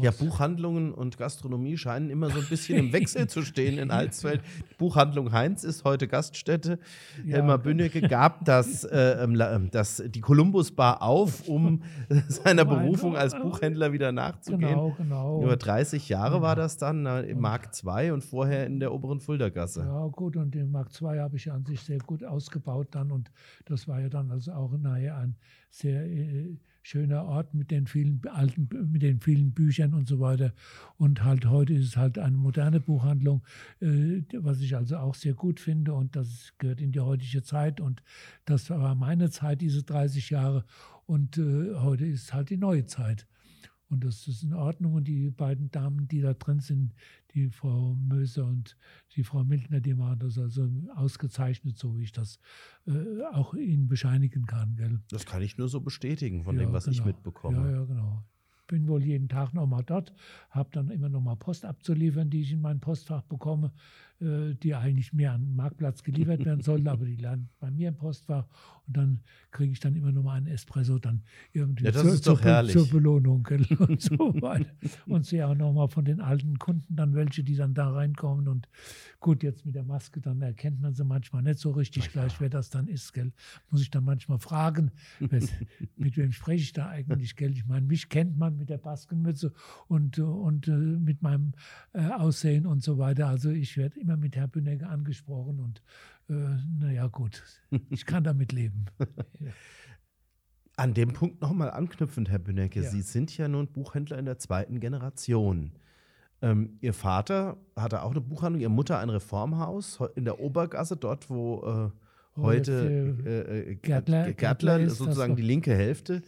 Ja, 0.00 0.10
Buchhandlungen 0.10 0.92
und 0.92 1.16
Gastronomie 1.16 1.78
scheinen 1.78 2.10
immer 2.10 2.28
so 2.28 2.40
ein 2.40 2.46
bisschen 2.48 2.76
im 2.76 2.92
Wechsel 2.92 3.28
zu 3.28 3.42
stehen 3.42 3.78
in 3.78 3.90
Alsfeld. 3.92 4.42
Buchhandlung 4.78 5.32
Heinz 5.32 5.62
ist 5.64 5.84
heute 5.84 6.08
Gaststätte. 6.08 6.78
Ja. 7.24 7.36
Helmar 7.36 7.58
Bünnecke 7.58 8.00
gab 8.02 8.44
das, 8.44 8.82
äh, 8.84 9.22
ähm, 9.22 9.40
ähm, 9.40 9.70
das, 9.70 10.02
die 10.06 10.20
Columbus 10.20 10.72
Bar 10.72 11.02
auf, 11.02 11.48
um 11.48 11.82
seiner 12.28 12.62
ein- 12.62 12.68
Berufung 12.68 13.16
als 13.16 13.34
Buchhändler 13.38 13.92
wieder 13.92 14.10
nachzugehen. 14.12 14.60
Genau, 14.70 14.90
genau. 14.98 15.42
Über 15.42 15.56
30 15.56 16.08
Jahre 16.08 16.42
war 16.42 16.56
das 16.56 16.76
dann 16.76 17.06
im 17.24 17.40
Mark 17.40 17.70
II 17.84 18.10
und 18.10 18.24
vorher 18.24 18.66
in 18.66 18.80
der 18.80 18.92
oberen 18.92 19.20
Fuldergasse. 19.20 19.82
Ja, 19.82 20.06
gut, 20.08 20.36
und 20.36 20.52
den 20.54 20.70
Mark 20.72 20.88
II 21.00 21.18
habe 21.20 21.36
ich 21.36 21.50
an 21.50 21.64
sich 21.64 21.80
sehr 21.80 21.98
gut 21.98 22.24
ausgebaut 22.24 22.88
dann 22.90 23.12
und 23.12 23.30
das 23.66 23.86
war 23.86 24.00
ja 24.00 24.08
dann 24.08 24.30
also 24.32 24.52
auch 24.52 24.72
nachher 24.76 25.16
ein 25.16 25.36
sehr 25.70 26.04
äh, 26.06 26.56
schöner 26.82 27.24
Ort 27.24 27.54
mit 27.54 27.70
den 27.70 27.86
vielen 27.86 28.20
alten, 28.28 28.68
mit 28.90 29.02
den 29.02 29.20
vielen 29.20 29.52
Büchern 29.52 29.94
und 29.94 30.08
so 30.08 30.20
weiter. 30.20 30.52
Und 30.96 31.24
halt 31.24 31.46
heute 31.46 31.74
ist 31.74 31.86
es 31.86 31.96
halt 31.96 32.18
eine 32.18 32.36
moderne 32.36 32.80
Buchhandlung, 32.80 33.42
äh, 33.80 34.22
was 34.38 34.60
ich 34.60 34.76
also 34.76 34.96
auch 34.96 35.14
sehr 35.14 35.34
gut 35.34 35.60
finde 35.60 35.94
und 35.94 36.16
das 36.16 36.52
gehört 36.58 36.80
in 36.80 36.92
die 36.92 37.00
heutige 37.00 37.42
Zeit 37.42 37.80
und 37.80 38.02
das 38.44 38.70
war 38.70 38.94
meine 38.94 39.30
Zeit, 39.30 39.60
diese 39.60 39.82
30 39.82 40.30
Jahre 40.30 40.64
und 41.06 41.38
äh, 41.38 41.74
heute 41.76 42.06
ist 42.06 42.32
halt 42.32 42.50
die 42.50 42.56
neue 42.56 42.86
Zeit. 42.86 43.26
Und 43.90 44.04
das 44.04 44.28
ist 44.28 44.44
in 44.44 44.54
Ordnung. 44.54 44.94
Und 44.94 45.08
die 45.08 45.30
beiden 45.30 45.70
Damen, 45.70 46.06
die 46.06 46.20
da 46.20 46.32
drin 46.32 46.60
sind, 46.60 46.94
die 47.34 47.48
Frau 47.50 47.94
Möser 47.94 48.46
und 48.46 48.76
die 49.16 49.24
Frau 49.24 49.44
Mildner, 49.44 49.80
die 49.80 49.94
machen 49.94 50.18
das 50.20 50.38
also 50.38 50.68
ausgezeichnet, 50.94 51.78
so 51.78 51.96
wie 51.96 52.02
ich 52.02 52.12
das 52.12 52.38
äh, 52.86 53.22
auch 53.32 53.54
Ihnen 53.54 53.88
bescheinigen 53.88 54.46
kann. 54.46 54.76
Gell? 54.76 55.00
Das 55.10 55.26
kann 55.26 55.42
ich 55.42 55.58
nur 55.58 55.68
so 55.68 55.80
bestätigen 55.80 56.44
von 56.44 56.56
Ja, 56.56 56.62
dem, 56.62 56.72
was 56.72 56.86
ich 56.86 56.98
genau. 56.98 57.08
mitbekomme. 57.08 57.56
Ja, 57.56 57.70
ja, 57.78 57.84
genau. 57.84 58.24
Bin 58.66 58.86
wohl 58.86 59.02
jeden 59.02 59.28
Tag 59.28 59.52
nochmal 59.52 59.82
dort, 59.82 60.12
habe 60.50 60.70
dann 60.72 60.90
immer 60.90 61.08
nochmal 61.08 61.36
Post 61.36 61.64
abzuliefern, 61.64 62.30
die 62.30 62.42
ich 62.42 62.52
in 62.52 62.60
mein 62.60 62.78
Postfach 62.78 63.22
bekomme. 63.22 63.72
Äh, 64.20 64.54
die 64.54 64.74
eigentlich 64.74 65.12
mehr 65.12 65.32
an 65.32 65.46
den 65.46 65.56
Marktplatz 65.56 66.02
geliefert 66.02 66.44
werden 66.44 66.60
sollten, 66.60 66.88
aber 66.88 67.06
die 67.06 67.16
landen 67.16 67.48
bei 67.58 67.70
mir 67.70 67.88
im 67.88 67.96
Postfach 67.96 68.46
und 68.86 68.96
dann 68.96 69.20
kriege 69.50 69.72
ich 69.72 69.80
dann 69.80 69.94
immer 69.94 70.12
noch 70.12 70.22
mal 70.22 70.34
einen 70.34 70.46
Espresso 70.46 70.98
dann 70.98 71.22
irgendwie 71.52 71.84
Ja, 71.84 71.92
zur, 71.92 72.20
zur, 72.20 72.66
zur 72.66 72.88
Belohnung 72.88 73.46
und 73.78 74.00
so 74.00 74.18
weiter. 74.42 74.70
Und 75.06 75.24
sehe 75.26 75.46
auch 75.46 75.54
noch 75.54 75.72
mal 75.72 75.88
von 75.88 76.04
den 76.04 76.20
alten 76.20 76.58
Kunden 76.58 76.96
dann 76.96 77.14
welche, 77.14 77.42
die 77.44 77.56
dann 77.56 77.72
da 77.72 77.90
reinkommen 77.90 78.48
und 78.48 78.68
gut, 79.20 79.42
jetzt 79.42 79.64
mit 79.64 79.74
der 79.74 79.84
Maske, 79.84 80.20
dann 80.20 80.42
erkennt 80.42 80.80
man 80.80 80.94
sie 80.94 81.04
manchmal 81.04 81.42
nicht 81.42 81.58
so 81.58 81.70
richtig 81.70 82.10
gleich, 82.10 82.40
wer 82.40 82.48
das 82.48 82.70
dann 82.70 82.88
ist, 82.88 83.12
gell. 83.12 83.32
Muss 83.70 83.80
ich 83.80 83.90
dann 83.90 84.04
manchmal 84.04 84.38
fragen, 84.38 84.90
mit 85.96 86.16
wem 86.16 86.32
spreche 86.32 86.62
ich 86.62 86.72
da 86.72 86.88
eigentlich, 86.88 87.36
gell. 87.36 87.52
Ich 87.52 87.66
meine, 87.66 87.86
mich 87.86 88.08
kennt 88.08 88.38
man 88.38 88.56
mit 88.56 88.70
der 88.70 88.78
Baskenmütze 88.78 89.52
und, 89.88 90.18
und 90.18 90.68
äh, 90.68 90.72
mit 90.72 91.22
meinem 91.22 91.52
äh, 91.92 92.06
Aussehen 92.08 92.66
und 92.66 92.82
so 92.82 92.98
weiter. 92.98 93.28
Also 93.28 93.50
ich 93.50 93.76
werde 93.76 94.00
immer 94.00 94.09
mit 94.16 94.36
Herr 94.36 94.48
Bünecke 94.48 94.86
angesprochen 94.88 95.60
und 95.60 95.82
äh, 96.28 96.56
naja, 96.78 97.06
gut, 97.08 97.42
ich 97.90 98.06
kann 98.06 98.24
damit 98.24 98.52
leben. 98.52 98.86
An 100.76 100.94
dem 100.94 101.12
Punkt 101.12 101.42
nochmal 101.42 101.70
anknüpfend, 101.70 102.30
Herr 102.30 102.38
Bünecke, 102.38 102.82
Ja. 102.82 102.90
Sie 102.90 103.02
sind 103.02 103.36
ja 103.36 103.48
nun 103.48 103.66
Buchhändler 103.68 104.18
in 104.18 104.24
der 104.24 104.38
zweiten 104.38 104.80
Generation. 104.80 105.72
Ähm, 106.42 106.78
Ihr 106.80 106.94
Vater 106.94 107.58
hatte 107.76 108.02
auch 108.02 108.12
eine 108.12 108.22
Buchhandlung, 108.22 108.62
Ihre 108.62 108.70
Mutter 108.70 108.98
ein 108.98 109.10
Reformhaus 109.10 109.98
in 110.14 110.24
der 110.24 110.40
Obergasse, 110.40 110.96
dort 110.96 111.28
wo 111.28 111.92
äh, 112.36 112.40
heute 112.40 113.16
äh, 113.26 113.70
äh, 113.72 113.74
Gärtler- 113.74 113.82
Gärtler, 113.82 114.32
Gärtler 114.32 114.80
ist, 114.80 114.96
sozusagen 114.96 115.36
die 115.36 115.42
linke 115.42 115.74
Hälfte 115.74 116.22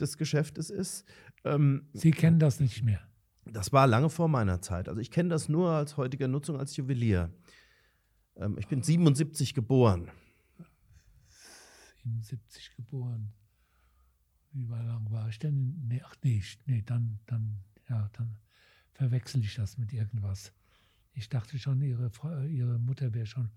des 0.00 0.18
Geschäftes 0.18 0.70
ist. 0.70 1.04
Ähm, 1.44 1.82
Sie 1.92 2.10
kennen 2.10 2.40
das 2.40 2.58
nicht 2.58 2.82
mehr. 2.82 3.00
Das 3.46 3.72
war 3.72 3.86
lange 3.86 4.10
vor 4.10 4.28
meiner 4.28 4.60
Zeit. 4.60 4.88
Also 4.88 5.00
ich 5.00 5.10
kenne 5.10 5.28
das 5.28 5.48
nur 5.48 5.70
als 5.70 5.96
heutiger 5.96 6.28
Nutzung 6.28 6.58
als 6.58 6.76
Juwelier. 6.76 7.32
Ähm, 8.36 8.56
ich 8.58 8.68
bin 8.68 8.82
77 8.82 9.54
geboren. 9.54 10.10
77 12.02 12.74
geboren. 12.76 13.32
Wie 14.52 14.64
lang 14.64 15.10
war 15.10 15.28
ich 15.28 15.38
denn? 15.38 15.86
Nee, 15.88 16.02
ach 16.04 16.14
nee, 16.22 16.42
nee, 16.66 16.82
dann, 16.82 17.18
dann, 17.26 17.58
ja, 17.88 18.08
dann 18.12 18.36
verwechsel 18.92 19.42
ich 19.42 19.54
das 19.56 19.78
mit 19.78 19.92
irgendwas. 19.92 20.52
Ich 21.12 21.28
dachte 21.28 21.58
schon, 21.58 21.80
ihre, 21.80 22.10
Frau, 22.10 22.42
ihre 22.42 22.78
Mutter 22.78 23.12
wäre 23.14 23.26
schon. 23.26 23.50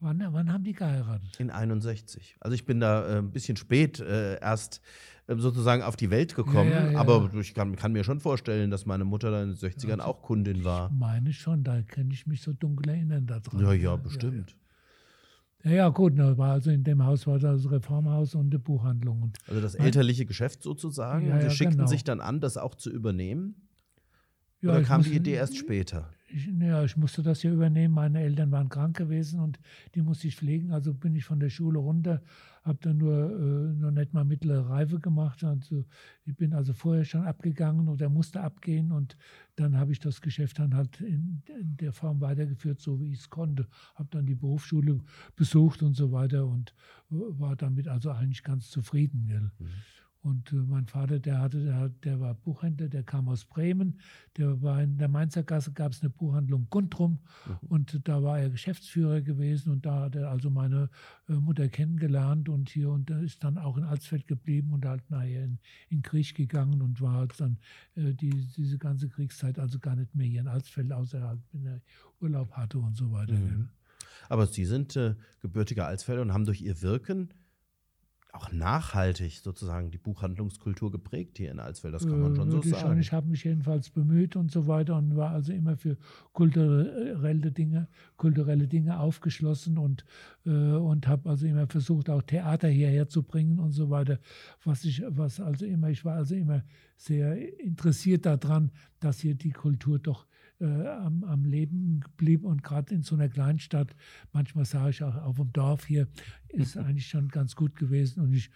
Wann, 0.00 0.22
wann 0.30 0.50
haben 0.52 0.64
die 0.64 0.72
geheiratet? 0.72 1.38
In 1.38 1.50
61. 1.50 2.36
Also 2.40 2.54
ich 2.54 2.64
bin 2.64 2.80
da 2.80 3.06
äh, 3.06 3.18
ein 3.18 3.30
bisschen 3.32 3.56
spät 3.56 4.00
äh, 4.00 4.40
erst 4.40 4.80
äh, 5.26 5.36
sozusagen 5.36 5.82
auf 5.82 5.94
die 5.96 6.10
Welt 6.10 6.34
gekommen, 6.34 6.70
Ja, 6.70 6.86
ja, 6.86 6.90
ja. 6.92 6.98
aber 6.98 7.30
ich 7.34 7.52
kann, 7.52 7.76
kann 7.76 7.92
mir 7.92 8.02
schon 8.02 8.18
vorstellen, 8.18 8.70
dass 8.70 8.86
meine 8.86 9.04
Mutter 9.04 9.30
da 9.30 9.42
in 9.42 9.50
den 9.50 9.56
60ern 9.58 9.90
Also, 9.98 10.02
auch 10.04 10.22
Kundin 10.22 10.64
war. 10.64 10.90
Meine 10.90 11.32
schon, 11.34 11.64
da 11.64 11.82
kann 11.82 12.10
ich 12.10 12.26
mich 12.26 12.40
so 12.40 12.52
dunkel 12.54 12.88
erinnern 12.88 13.26
daran. 13.26 13.60
Ja, 13.60 13.72
ja, 13.72 13.96
bestimmt. 13.96 14.56
Ja, 15.62 15.70
ja, 15.72 15.88
gut, 15.90 16.14
na, 16.16 16.38
war 16.38 16.52
also 16.52 16.70
in 16.70 16.82
dem 16.84 17.04
Haus 17.04 17.26
war 17.26 17.38
das 17.38 17.70
Reformhaus 17.70 18.34
und 18.34 18.46
eine 18.46 18.58
Buchhandlung. 18.58 19.22
Und 19.24 19.38
Also 19.46 19.60
das 19.60 19.74
elterliche 19.74 20.24
Geschäft 20.24 20.62
sozusagen. 20.62 21.26
Ja, 21.28 21.34
und 21.34 21.40
Sie 21.40 21.46
ja, 21.48 21.52
schickten 21.52 21.76
genau. 21.76 21.88
sich 21.90 22.02
dann 22.04 22.22
an, 22.22 22.40
das 22.40 22.56
auch 22.56 22.74
zu 22.74 22.90
übernehmen. 22.90 23.68
ja, 24.62 24.70
Oder 24.70 24.80
ich 24.80 24.86
kam 24.86 25.02
die 25.02 25.12
Idee 25.14 25.34
erst 25.34 25.58
später? 25.58 26.10
Ich, 26.32 26.46
ja, 26.46 26.84
ich 26.84 26.96
musste 26.96 27.22
das 27.22 27.42
ja 27.42 27.52
übernehmen. 27.52 27.94
Meine 27.94 28.20
Eltern 28.20 28.50
waren 28.52 28.68
krank 28.68 28.96
gewesen 28.96 29.40
und 29.40 29.58
die 29.94 30.02
musste 30.02 30.28
ich 30.28 30.36
pflegen. 30.36 30.72
Also 30.72 30.94
bin 30.94 31.14
ich 31.16 31.24
von 31.24 31.40
der 31.40 31.50
Schule 31.50 31.78
runter, 31.78 32.22
habe 32.62 32.78
dann 32.80 32.98
nur 32.98 33.30
äh, 33.30 33.72
noch 33.74 33.90
nicht 33.90 34.12
mal 34.12 34.24
mittlere 34.24 34.68
Reife 34.68 35.00
gemacht. 35.00 35.42
Also 35.42 35.84
ich 36.24 36.36
bin 36.36 36.52
also 36.52 36.72
vorher 36.72 37.04
schon 37.04 37.24
abgegangen 37.24 37.88
oder 37.88 38.08
musste 38.08 38.40
abgehen 38.40 38.92
und 38.92 39.16
dann 39.56 39.76
habe 39.76 39.92
ich 39.92 39.98
das 39.98 40.20
Geschäft 40.20 40.58
dann 40.58 40.74
halt 40.74 41.00
in, 41.00 41.42
in 41.46 41.76
der 41.76 41.92
Form 41.92 42.20
weitergeführt, 42.20 42.80
so 42.80 43.00
wie 43.00 43.12
ich 43.12 43.18
es 43.18 43.30
konnte. 43.30 43.66
Habe 43.94 44.08
dann 44.12 44.26
die 44.26 44.36
Berufsschule 44.36 45.00
besucht 45.36 45.82
und 45.82 45.94
so 45.94 46.12
weiter 46.12 46.46
und 46.46 46.74
äh, 47.10 47.14
war 47.38 47.56
damit 47.56 47.88
also 47.88 48.10
eigentlich 48.10 48.42
ganz 48.42 48.70
zufrieden. 48.70 49.26
Gell? 49.26 49.50
Und 50.22 50.52
äh, 50.52 50.56
mein 50.56 50.86
Vater, 50.86 51.18
der 51.18 51.40
hatte, 51.40 51.64
der, 51.64 51.88
der 51.88 52.20
war 52.20 52.34
Buchhändler, 52.34 52.88
der 52.88 53.02
kam 53.02 53.28
aus 53.28 53.44
Bremen. 53.44 53.98
Der 54.36 54.60
war 54.60 54.82
in 54.82 54.98
der 54.98 55.08
Mainzer 55.08 55.42
Gasse, 55.42 55.72
gab 55.72 55.92
es 55.92 56.02
eine 56.02 56.10
Buchhandlung 56.10 56.66
Guntrum 56.68 57.20
und 57.62 58.06
da 58.06 58.22
war 58.22 58.38
er 58.38 58.50
Geschäftsführer 58.50 59.22
gewesen 59.22 59.70
und 59.70 59.86
da 59.86 60.02
hat 60.02 60.16
er 60.16 60.30
also 60.30 60.50
meine 60.50 60.90
äh, 61.28 61.32
Mutter 61.32 61.68
kennengelernt 61.68 62.48
und 62.48 62.68
hier 62.68 62.90
und 62.90 63.10
er 63.10 63.20
ist 63.20 63.42
dann 63.44 63.56
auch 63.56 63.76
in 63.76 63.84
Alsfeld 63.84 64.26
geblieben 64.26 64.72
und 64.72 64.84
halt 64.84 65.10
nachher 65.10 65.44
in, 65.44 65.58
in 65.88 66.02
Krieg 66.02 66.34
gegangen 66.34 66.82
und 66.82 67.00
war 67.00 67.14
halt 67.14 67.40
dann 67.40 67.58
äh, 67.96 68.12
die, 68.12 68.46
diese 68.56 68.78
ganze 68.78 69.08
Kriegszeit 69.08 69.58
also 69.58 69.78
gar 69.78 69.96
nicht 69.96 70.14
mehr 70.14 70.26
hier 70.26 70.40
in 70.40 70.48
Alsfeld, 70.48 70.92
außer 70.92 71.22
halt, 71.22 71.40
wenn 71.52 71.66
er 71.66 71.80
Urlaub 72.20 72.52
hatte 72.52 72.78
und 72.78 72.96
so 72.96 73.10
weiter. 73.10 73.34
Mhm. 73.34 73.70
Aber 74.28 74.46
Sie 74.46 74.64
sind 74.64 74.96
äh, 74.96 75.14
gebürtiger 75.40 75.86
Alsfelder 75.86 76.22
und 76.22 76.32
haben 76.32 76.44
durch 76.44 76.60
Ihr 76.60 76.82
Wirken 76.82 77.30
auch 78.32 78.52
nachhaltig 78.52 79.40
sozusagen 79.40 79.90
die 79.90 79.98
Buchhandlungskultur 79.98 80.90
geprägt 80.90 81.38
hier 81.38 81.50
in 81.50 81.58
Alsfeld. 81.60 81.94
Das 81.94 82.06
kann 82.06 82.20
man 82.20 82.32
Äh, 82.32 82.36
schon 82.36 82.50
so 82.50 82.56
wirklich 82.58 82.74
schon. 82.74 82.88
sagen. 82.88 83.00
Ich 83.00 83.12
habe 83.12 83.28
mich 83.28 83.44
jedenfalls 83.44 83.90
bemüht 83.90 84.36
und 84.36 84.50
so 84.50 84.66
weiter 84.66 84.96
und 84.96 85.16
war 85.16 85.30
also 85.30 85.52
immer 85.52 85.76
für 85.76 85.96
kulturelle 86.32 87.52
Dinge, 87.52 87.88
kulturelle 88.16 88.66
Dinge 88.68 88.98
aufgeschlossen 89.00 89.78
und, 89.78 90.04
äh, 90.46 90.50
und 90.50 91.06
habe 91.06 91.28
also 91.28 91.46
immer 91.46 91.66
versucht, 91.66 92.10
auch 92.10 92.22
Theater 92.22 92.68
hierher 92.68 93.08
zu 93.08 93.22
bringen 93.22 93.58
und 93.58 93.72
so 93.72 93.90
weiter. 93.90 94.18
Was 94.64 94.84
ich, 94.84 95.02
was 95.08 95.40
also 95.40 95.66
immer, 95.66 95.90
ich 95.90 96.04
war 96.04 96.14
also 96.16 96.34
immer 96.34 96.62
sehr 96.96 97.36
interessiert 97.60 98.26
daran, 98.26 98.70
dass 99.00 99.20
hier 99.20 99.34
die 99.34 99.52
Kultur 99.52 99.98
doch 99.98 100.26
äh, 100.60 100.88
am, 100.88 101.24
am 101.24 101.44
Leben 101.44 102.00
blieb 102.16 102.44
und 102.44 102.62
gerade 102.62 102.94
in 102.94 103.02
so 103.02 103.14
einer 103.14 103.28
Kleinstadt, 103.28 103.94
manchmal 104.32 104.64
sage 104.64 104.90
ich 104.90 105.02
auch 105.02 105.16
auf 105.16 105.36
dem 105.36 105.52
Dorf 105.52 105.86
hier, 105.86 106.08
ist 106.48 106.76
eigentlich 106.78 107.08
schon 107.08 107.28
ganz 107.28 107.56
gut 107.56 107.76
gewesen 107.76 108.22
und 108.22 108.32
ich 108.32 108.50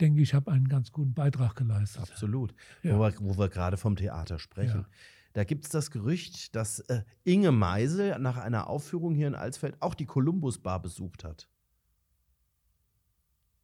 denke, 0.00 0.20
ich 0.22 0.34
habe 0.34 0.50
einen 0.52 0.68
ganz 0.68 0.92
guten 0.92 1.14
Beitrag 1.14 1.56
geleistet. 1.56 2.02
Absolut. 2.02 2.54
Ja. 2.82 2.96
Wo 2.96 3.00
wir, 3.00 3.14
wo 3.20 3.38
wir 3.38 3.48
gerade 3.48 3.76
vom 3.76 3.96
Theater 3.96 4.38
sprechen. 4.38 4.82
Ja. 4.82 4.88
Da 5.32 5.44
gibt 5.44 5.64
es 5.64 5.70
das 5.70 5.90
Gerücht, 5.90 6.54
dass 6.56 6.80
äh, 6.80 7.02
Inge 7.24 7.52
Meisel 7.52 8.18
nach 8.18 8.36
einer 8.36 8.68
Aufführung 8.68 9.14
hier 9.14 9.28
in 9.28 9.34
Alsfeld 9.34 9.80
auch 9.80 9.94
die 9.94 10.06
Columbus 10.06 10.58
Bar 10.58 10.80
besucht 10.80 11.24
hat. 11.24 11.48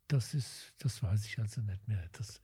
Das 0.09 0.35
ist, 0.35 0.75
das 0.79 1.03
weiß 1.03 1.25
ich 1.25 1.39
also 1.39 1.63
nicht 1.63 1.89
mehr. 1.89 2.09
Das, 2.13 2.41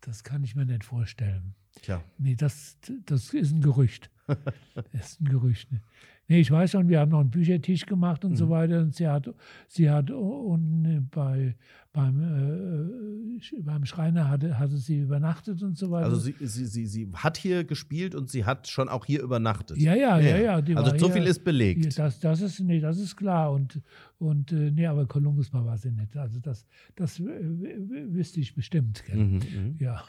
das 0.00 0.24
kann 0.24 0.42
ich 0.42 0.56
mir 0.56 0.64
nicht 0.64 0.84
vorstellen. 0.84 1.54
Tja, 1.82 2.02
Nee, 2.18 2.34
das, 2.34 2.78
das 3.04 3.32
ist 3.34 3.52
ein 3.52 3.60
Gerücht. 3.60 4.10
Das 4.92 5.10
ist 5.12 5.20
ein 5.20 5.26
Gerücht. 5.28 5.70
Ne? 5.72 5.80
Nee, 6.28 6.40
ich 6.40 6.50
weiß 6.50 6.70
schon, 6.70 6.88
wir 6.88 7.00
haben 7.00 7.10
noch 7.10 7.20
einen 7.20 7.30
Büchertisch 7.30 7.84
gemacht 7.84 8.24
und 8.24 8.36
so 8.36 8.48
weiter. 8.48 8.80
Und 8.80 8.94
sie 8.94 9.06
hat, 9.08 9.28
sie 9.68 9.90
hat 9.90 10.10
unten 10.10 11.08
bei, 11.10 11.56
beim, 11.92 12.20
äh, 12.22 13.38
Sch- 13.40 13.62
beim 13.62 13.84
Schreiner 13.84 14.28
hatte, 14.30 14.58
hatte 14.58 14.76
sie 14.78 15.00
übernachtet 15.00 15.62
und 15.62 15.76
so 15.76 15.90
weiter. 15.90 16.06
also 16.06 16.16
sie, 16.20 16.34
sie, 16.40 16.64
sie, 16.66 16.86
sie 16.86 17.08
hat 17.14 17.36
hier 17.36 17.64
gespielt 17.64 18.14
und 18.14 18.30
sie 18.30 18.44
hat 18.44 18.68
schon 18.68 18.88
auch 18.88 19.04
hier 19.04 19.20
übernachtet. 19.22 19.76
ja, 19.78 19.94
ja, 19.94 20.18
ja, 20.20 20.38
ja. 20.38 20.62
die 20.62 20.76
Also 20.76 20.96
so 20.96 21.06
hier- 21.06 21.14
viel 21.16 21.26
ist 21.26 21.44
belegt. 21.44 21.84
Ja, 21.84 22.04
das, 22.04 22.20
das 22.20 22.40
ist, 22.40 22.60
nee, 22.60 22.80
das 22.80 22.98
ist 22.98 23.16
klar. 23.16 23.52
Und, 23.52 23.80
und 24.18 24.52
äh, 24.52 24.70
nee, 24.70 24.86
aber 24.86 25.06
Columbus 25.06 25.50
Bar 25.50 25.66
war 25.66 25.76
sie 25.76 25.90
nicht. 25.90 26.16
Also 26.16 26.38
das, 26.40 26.66
das 26.94 27.18
äh, 27.20 27.24
wüsste 27.24 28.40
ich 28.40 28.54
bestimmt. 28.54 29.02
Mhm, 29.12 29.34
mhm. 29.34 29.76
Ja. 29.80 30.02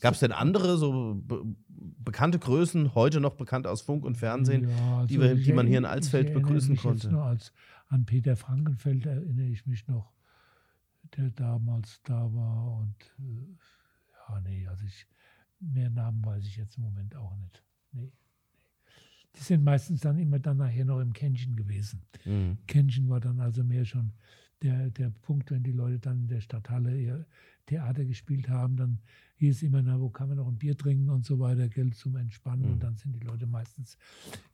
Gab 0.00 0.14
es 0.14 0.20
denn 0.20 0.32
andere 0.32 0.76
so 0.76 1.22
bekannte 1.98 2.38
Größen, 2.38 2.94
heute 2.94 3.20
noch 3.20 3.34
bekannt 3.34 3.66
aus 3.66 3.82
Funk 3.82 4.04
und 4.04 4.16
Fernsehen, 4.16 4.68
Ja, 4.68 5.06
die, 5.06 5.18
also 5.18 5.20
wir, 5.20 5.32
ich 5.34 5.44
die 5.44 5.52
man 5.52 5.66
hier 5.66 5.78
in 5.78 5.84
Alsfeld 5.84 6.32
begrüßen 6.34 6.76
konnte? 6.76 7.08
Jetzt 7.08 7.12
nur 7.12 7.24
als, 7.24 7.52
an 7.88 8.06
Peter 8.06 8.36
Frankenfeld 8.36 9.06
erinnere 9.06 9.46
ich 9.46 9.66
mich 9.66 9.86
noch, 9.86 10.12
der 11.16 11.30
damals 11.30 12.00
da 12.04 12.32
war. 12.32 12.78
Und 12.78 12.96
äh, 13.18 13.56
ja, 14.28 14.40
nee, 14.40 14.66
also 14.66 14.84
ich, 14.84 15.06
mehr 15.60 15.90
Namen 15.90 16.24
weiß 16.24 16.46
ich 16.46 16.56
jetzt 16.56 16.76
im 16.78 16.84
Moment 16.84 17.14
auch 17.16 17.36
nicht. 17.36 17.62
Nee. 17.92 18.12
Die 19.36 19.40
sind 19.40 19.64
meistens 19.64 20.00
dann 20.00 20.18
immer 20.18 20.38
dann 20.38 20.58
nachher 20.58 20.84
noch 20.84 21.00
im 21.00 21.12
Kännchen 21.12 21.56
gewesen. 21.56 22.02
Mhm. 22.24 22.58
Kännchen 22.66 23.08
war 23.08 23.20
dann 23.20 23.40
also 23.40 23.64
mehr 23.64 23.84
schon 23.84 24.12
der, 24.62 24.90
der 24.90 25.10
Punkt, 25.10 25.50
wenn 25.50 25.62
die 25.62 25.72
Leute 25.72 25.98
dann 25.98 26.20
in 26.22 26.28
der 26.28 26.40
Stadthalle 26.40 26.98
ihr 26.98 27.26
Theater 27.66 28.04
gespielt 28.04 28.48
haben, 28.48 28.76
dann 28.76 28.98
hieß 29.36 29.62
immer, 29.62 29.82
na, 29.82 30.00
wo 30.00 30.08
kann 30.10 30.28
man 30.28 30.36
noch 30.36 30.48
ein 30.48 30.58
Bier 30.58 30.76
trinken 30.76 31.08
und 31.10 31.24
so 31.24 31.38
weiter, 31.38 31.68
Geld 31.68 31.94
zum 31.96 32.16
Entspannen. 32.16 32.66
Mhm. 32.66 32.72
Und 32.72 32.82
dann 32.82 32.96
sind 32.96 33.12
die 33.14 33.20
Leute 33.26 33.46
meistens 33.46 33.96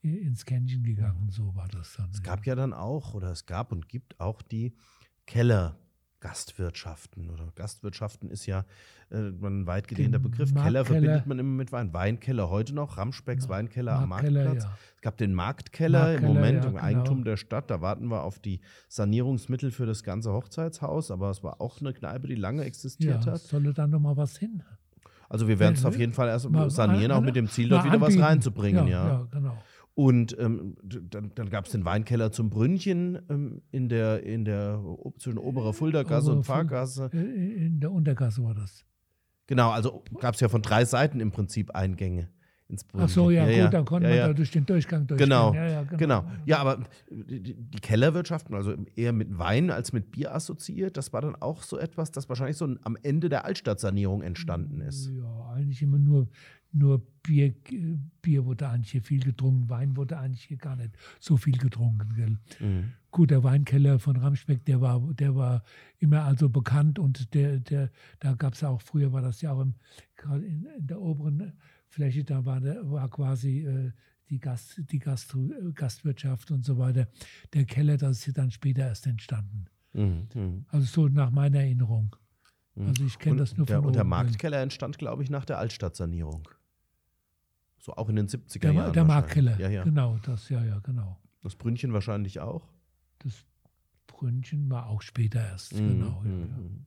i- 0.03 0.19
ins 0.19 0.45
Kännchen 0.45 0.83
gegangen. 0.83 1.29
So 1.31 1.55
war 1.55 1.69
das 1.69 1.95
dann. 1.97 2.11
Es 2.11 2.23
gab 2.23 2.47
ja 2.47 2.55
dann 2.55 2.73
auch, 2.73 3.15
oder 3.15 3.31
es 3.31 3.47
gab 3.47 3.73
und 3.73 3.88
gibt 3.88 4.19
auch 4.21 4.41
die 4.43 4.73
Kellergastwirtschaften. 6.21 7.31
Oder 7.31 7.53
Gastwirtschaften 7.55 8.31
ist 8.31 8.47
ja 8.47 8.65
äh, 9.11 9.17
ein 9.17 9.67
weit 9.67 9.89
gedehnter 9.89 10.19
Den 10.19 10.31
Begriff. 10.31 10.55
Keller 10.55 10.85
verbindet 10.85 11.27
man 11.27 11.39
immer 11.39 11.57
mit 11.57 11.73
Wein. 11.73 11.93
Weinkeller 11.93 12.51
heute 12.51 12.75
noch, 12.75 12.97
Ramspecks 12.99 13.45
Ja, 13.45 13.51
Weinkeller 13.51 13.93
am 13.95 14.09
Marktplatz. 14.11 14.65
ja. 14.65 14.71
Es 14.97 15.03
gab 15.03 15.17
den 15.17 15.33
Marktkeller, 15.33 16.15
im 16.17 16.23
Marktkeller, 16.23 16.35
Moment 16.35 16.65
ja, 16.65 16.71
im 16.71 16.77
genau. 16.77 16.85
Eigentum 16.87 17.25
der 17.25 17.37
Stadt. 17.37 17.71
Da 17.71 17.81
warten 17.81 18.09
wir 18.09 18.23
auf 18.23 18.39
die 18.39 18.61
Sanierungsmittel 18.89 19.71
für 19.71 19.87
das 19.87 20.03
ganze 20.03 20.33
Hochzeitshaus. 20.33 21.11
Aber 21.11 21.31
es 21.31 21.43
war 21.43 21.61
auch 21.61 21.81
eine 21.81 21.93
Kneipe, 21.93 22.27
die 22.27 22.35
lange 22.35 22.65
existiert 22.65 23.25
ja, 23.25 23.33
hat. 23.33 23.41
solle 23.41 23.73
dann 23.73 23.91
noch 23.91 24.01
mal 24.01 24.17
was 24.17 24.37
hin. 24.37 24.63
Also 25.31 25.47
wir 25.47 25.59
werden 25.59 25.75
es 25.75 25.83
Ja, 25.83 25.91
auf 25.91 25.99
jeden 25.99 26.15
Fall 26.15 26.29
erst 26.29 26.49
Mal 26.49 26.71
sanieren, 26.71 27.13
auch 27.13 27.21
mit 27.21 27.37
dem 27.37 27.49
Ziel, 27.49 27.69
dort 27.69 27.85
wieder 27.85 28.01
was 28.01 28.09
anbieten. 28.09 28.25
reinzubringen. 28.25 28.89
Ja, 28.89 29.07
ja, 29.09 29.17
genau. 29.31 29.38
Und 29.99 30.38
ähm, 30.38 30.76
dann, 30.85 31.33
dann 31.35 31.50
gab 31.50 31.64
es 31.64 31.73
den 31.73 31.85
Weinkeller 31.85 32.31
zum 32.31 32.50
Brünnchen 32.50 33.19
ähm, 33.28 33.62
in 33.73 33.88
der, 33.88 34.23
in 34.23 34.45
der, 34.45 34.81
zwischen 35.19 35.38
Oberer 35.38 35.73
Fulda-Gasse 35.73 36.31
und 36.31 36.45
Pfarrgasse. 36.45 37.11
Äh, 37.12 37.67
in 37.67 37.81
der 37.81 37.90
Untergasse 37.90 38.45
war 38.45 38.55
das. 38.55 38.85
Genau, 39.49 39.71
also 39.71 40.05
gab 40.21 40.37
es 40.37 40.40
ja 40.40 40.49
von 40.49 40.62
drei 40.62 40.85
Seiten 40.85 41.19
im 41.19 41.33
Prinzip 41.33 41.73
Eingänge 41.73 42.28
ins 42.69 42.85
Brünnchen. 42.85 43.09
Ach 43.09 43.12
so, 43.12 43.31
ja, 43.31 43.49
ja 43.49 43.64
gut, 43.64 43.75
dann 43.75 43.85
konnte 43.85 44.07
ja, 44.07 44.11
man 44.11 44.19
ja. 44.19 44.26
da 44.28 44.35
durch 44.35 44.52
den 44.52 44.67
Durchgang 44.67 45.09
durchgehen. 45.09 45.28
Genau, 45.28 45.52
ja, 45.52 45.67
ja, 45.67 45.83
genau. 45.83 46.25
Ja, 46.47 46.59
aber 46.59 46.85
die, 47.11 47.55
die 47.55 47.78
Kellerwirtschaften, 47.81 48.55
also 48.55 48.75
eher 48.95 49.12
mit 49.12 49.37
Wein 49.37 49.73
als 49.73 49.93
mit 49.93 50.12
Bier 50.12 50.33
assoziiert, 50.33 50.97
das 50.97 51.12
war 51.12 51.23
dann 51.23 51.35
auch 51.35 51.64
so 51.64 51.76
etwas, 51.76 52.12
das 52.12 52.28
wahrscheinlich 52.28 52.57
so 52.57 52.73
am 52.83 52.97
Ende 53.02 53.28
der 53.28 53.45
Altstadtsanierung 53.47 54.23
entstanden 54.23 54.81
ist. 54.81 55.11
Ja, 55.11 55.55
eigentlich 55.55 55.83
immer 55.83 55.99
nur, 55.99 56.28
nur 56.73 57.03
Bier, 57.23 57.55
Bier 58.23 58.45
wurde 58.45 58.69
eigentlich 58.69 58.93
hier 58.93 59.03
viel 59.03 59.23
getrunken, 59.23 59.69
Wein 59.69 59.97
wurde 59.97 60.19
eigentlich 60.19 60.45
hier 60.45 60.57
gar 60.57 60.77
nicht 60.77 60.97
so 61.21 61.37
viel 61.37 61.57
getrunken. 61.57 62.39
Mhm. 62.61 62.93
Gut, 63.11 63.31
der 63.31 63.43
Weinkeller 63.43 63.99
von 63.99 64.17
Ramsbeck, 64.17 64.65
der 64.65 64.81
war, 64.81 65.01
der 65.15 65.35
war 65.35 65.63
immer 65.99 66.25
also 66.25 66.49
bekannt 66.49 66.99
und 66.99 67.35
der, 67.35 67.61
der, 67.61 67.91
da 68.21 68.35
gab 68.35 68.55
es 68.55 68.65
auch, 68.65 68.83
früher 68.83 69.13
war 69.13 69.23
das 69.23 69.41
ja 69.41 69.53
auch 69.53 69.61
im, 69.61 69.75
gerade 70.17 70.45
in, 70.45 70.67
in 70.79 70.87
der 70.87 71.01
oberen 71.01 71.53
Fläche, 71.87 72.25
da 72.25 72.45
war, 72.45 72.61
der, 72.61 72.91
war 72.91 73.09
quasi 73.09 73.67
äh, 73.67 73.93
die, 74.29 74.39
Gast, 74.39 74.83
die 74.91 74.99
Gastro, 74.99 75.39
äh, 75.51 75.73
Gastwirtschaft 75.73 76.51
und 76.51 76.65
so 76.65 76.79
weiter. 76.79 77.09
Der 77.55 77.65
Keller, 77.65 77.97
das 77.97 78.19
ist 78.19 78.27
ja 78.27 78.33
dann 78.35 78.51
später 78.51 78.83
erst 78.83 79.07
entstanden. 79.07 79.67
Mhm. 79.95 80.29
Mhm. 80.35 80.65
Also 80.69 80.87
so 80.87 81.09
nach 81.09 81.31
meiner 81.31 81.61
Erinnerung. 81.61 82.15
Mhm. 82.75 82.89
Also 82.89 83.05
ich 83.05 83.19
kenne 83.19 83.37
das 83.37 83.57
nur 83.57 83.67
der, 83.67 83.79
von 83.79 83.87
und 83.87 83.95
der 83.95 84.03
oben. 84.03 84.11
Marktkeller 84.11 84.61
entstand, 84.61 84.99
glaube 84.99 85.23
ich, 85.23 85.31
nach 85.31 85.45
der 85.45 85.59
Altstadtsanierung. 85.59 86.47
So 87.81 87.93
auch 87.95 88.09
in 88.09 88.17
den 88.17 88.27
70er 88.29 88.59
Der, 88.61 88.73
Jahren. 88.73 88.93
der. 88.93 89.05
Marktkeller, 89.05 89.59
Ja, 89.61 89.69
ja. 89.69 89.85
genau, 89.85 90.19
das, 90.23 90.49
ja, 90.49 90.65
ja, 90.65 90.79
genau. 90.81 91.19
Das 91.43 91.55
Brünnchen 91.55 91.93
wahrscheinlich 91.93 92.41
auch. 92.41 92.69
Das 93.21 93.45
Brünnchen 94.07 94.69
war 94.71 94.89
auch 94.89 95.03
später 95.03 95.41
erst, 95.41 95.75
Mhm, 95.75 95.89
genau. 95.89 96.23
Ja, 96.25 96.31
mhm, 96.31 96.41
ja. 96.41 96.47
mhm. 96.47 96.87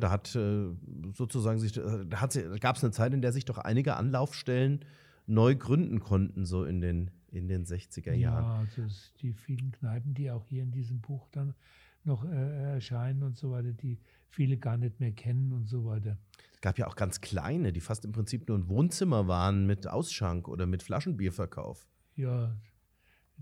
Da 0.00 0.10
hat 0.10 0.34
äh, 0.34 0.68
sozusagen 1.12 1.58
sich, 1.58 1.72
da 1.72 2.20
hat, 2.20 2.38
gab 2.60 2.76
es 2.76 2.84
eine 2.84 2.92
Zeit, 2.92 3.12
in 3.12 3.20
der 3.20 3.32
sich 3.32 3.44
doch 3.44 3.58
einige 3.58 3.96
Anlaufstellen 3.96 4.84
neu 5.26 5.54
gründen 5.56 6.00
konnten, 6.00 6.46
so 6.46 6.64
in 6.64 6.80
den, 6.80 7.10
in 7.30 7.48
den 7.48 7.64
60er 7.66 8.12
Jahren. 8.14 8.44
Ja, 8.44 8.58
also 8.60 8.82
es, 8.82 9.12
die 9.20 9.32
vielen 9.34 9.72
Kneipen, 9.72 10.14
die 10.14 10.30
auch 10.30 10.46
hier 10.46 10.62
in 10.62 10.70
diesem 10.72 11.00
Buch 11.00 11.28
dann 11.32 11.54
noch 12.02 12.24
äh, 12.24 12.72
erscheinen 12.74 13.22
und 13.22 13.36
so 13.36 13.50
weiter, 13.50 13.72
die 13.72 13.98
viele 14.34 14.56
gar 14.58 14.76
nicht 14.76 15.00
mehr 15.00 15.12
kennen 15.12 15.52
und 15.52 15.68
so 15.68 15.84
weiter. 15.84 16.18
Es 16.54 16.60
gab 16.60 16.78
ja 16.78 16.86
auch 16.86 16.96
ganz 16.96 17.20
kleine, 17.20 17.72
die 17.72 17.80
fast 17.80 18.04
im 18.04 18.12
Prinzip 18.12 18.48
nur 18.48 18.58
ein 18.58 18.68
Wohnzimmer 18.68 19.28
waren 19.28 19.66
mit 19.66 19.86
Ausschank 19.86 20.48
oder 20.48 20.66
mit 20.66 20.82
Flaschenbierverkauf. 20.82 21.86
Ja, 22.16 22.56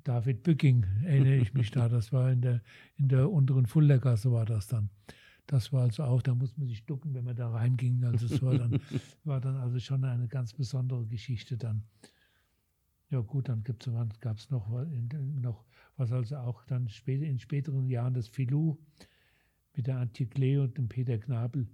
David 0.04 0.42
Bücking 0.42 0.86
erinnere 1.04 1.36
ich 1.36 1.54
mich 1.54 1.70
da. 1.70 1.88
Das 1.88 2.12
war 2.12 2.30
in 2.30 2.40
der, 2.40 2.62
in 2.96 3.08
der 3.08 3.30
unteren 3.30 3.66
Fuldergasse 3.66 4.32
war 4.32 4.44
das 4.44 4.68
dann. 4.68 4.90
Das 5.46 5.72
war 5.72 5.82
also 5.82 6.04
auch, 6.04 6.22
da 6.22 6.34
muss 6.34 6.56
man 6.56 6.68
sich 6.68 6.84
ducken, 6.86 7.14
wenn 7.14 7.24
man 7.24 7.36
da 7.36 7.50
reinging. 7.50 8.04
Also 8.04 8.26
es 8.26 8.42
war 8.42 8.56
dann, 8.56 8.80
war 9.24 9.40
dann 9.40 9.56
also 9.56 9.78
schon 9.78 10.04
eine 10.04 10.28
ganz 10.28 10.52
besondere 10.52 11.06
Geschichte 11.06 11.56
dann. 11.56 11.84
Ja 13.10 13.20
gut, 13.20 13.48
dann 13.48 13.62
gab 13.62 14.38
es 14.38 14.50
noch, 14.50 14.70
noch 15.34 15.64
was 15.96 16.12
also 16.12 16.36
auch 16.36 16.64
dann 16.64 16.88
später, 16.88 17.24
in 17.26 17.38
späteren 17.38 17.88
Jahren 17.88 18.14
das 18.14 18.28
Filou 18.28 18.78
mit 19.74 19.86
der 19.86 19.98
Antje 19.98 20.26
Klee 20.26 20.58
und 20.58 20.76
dem 20.76 20.88
Peter 20.88 21.18
Knabel, 21.18 21.68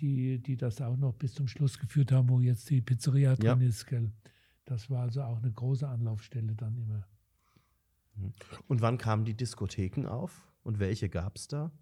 die, 0.00 0.38
die 0.38 0.56
das 0.56 0.80
auch 0.80 0.96
noch 0.96 1.14
bis 1.14 1.34
zum 1.34 1.46
Schluss 1.48 1.78
geführt 1.78 2.12
haben, 2.12 2.28
wo 2.28 2.40
jetzt 2.40 2.68
die 2.70 2.80
Pizzeria 2.80 3.34
Ja. 3.42 3.54
drin 3.54 3.66
ist. 3.66 3.86
Gell. 3.86 4.12
Das 4.64 4.88
war 4.88 5.02
also 5.02 5.22
auch 5.22 5.38
eine 5.38 5.50
große 5.52 5.86
Anlaufstelle 5.86 6.54
dann 6.54 6.76
immer. 6.76 7.06
Und 8.68 8.82
wann 8.82 8.98
kamen 8.98 9.24
die 9.24 9.34
Diskotheken 9.34 10.06
auf? 10.06 10.46
Und 10.62 10.78
welche 10.78 11.08
gab 11.08 11.36
es 11.36 11.48
da? 11.48 11.72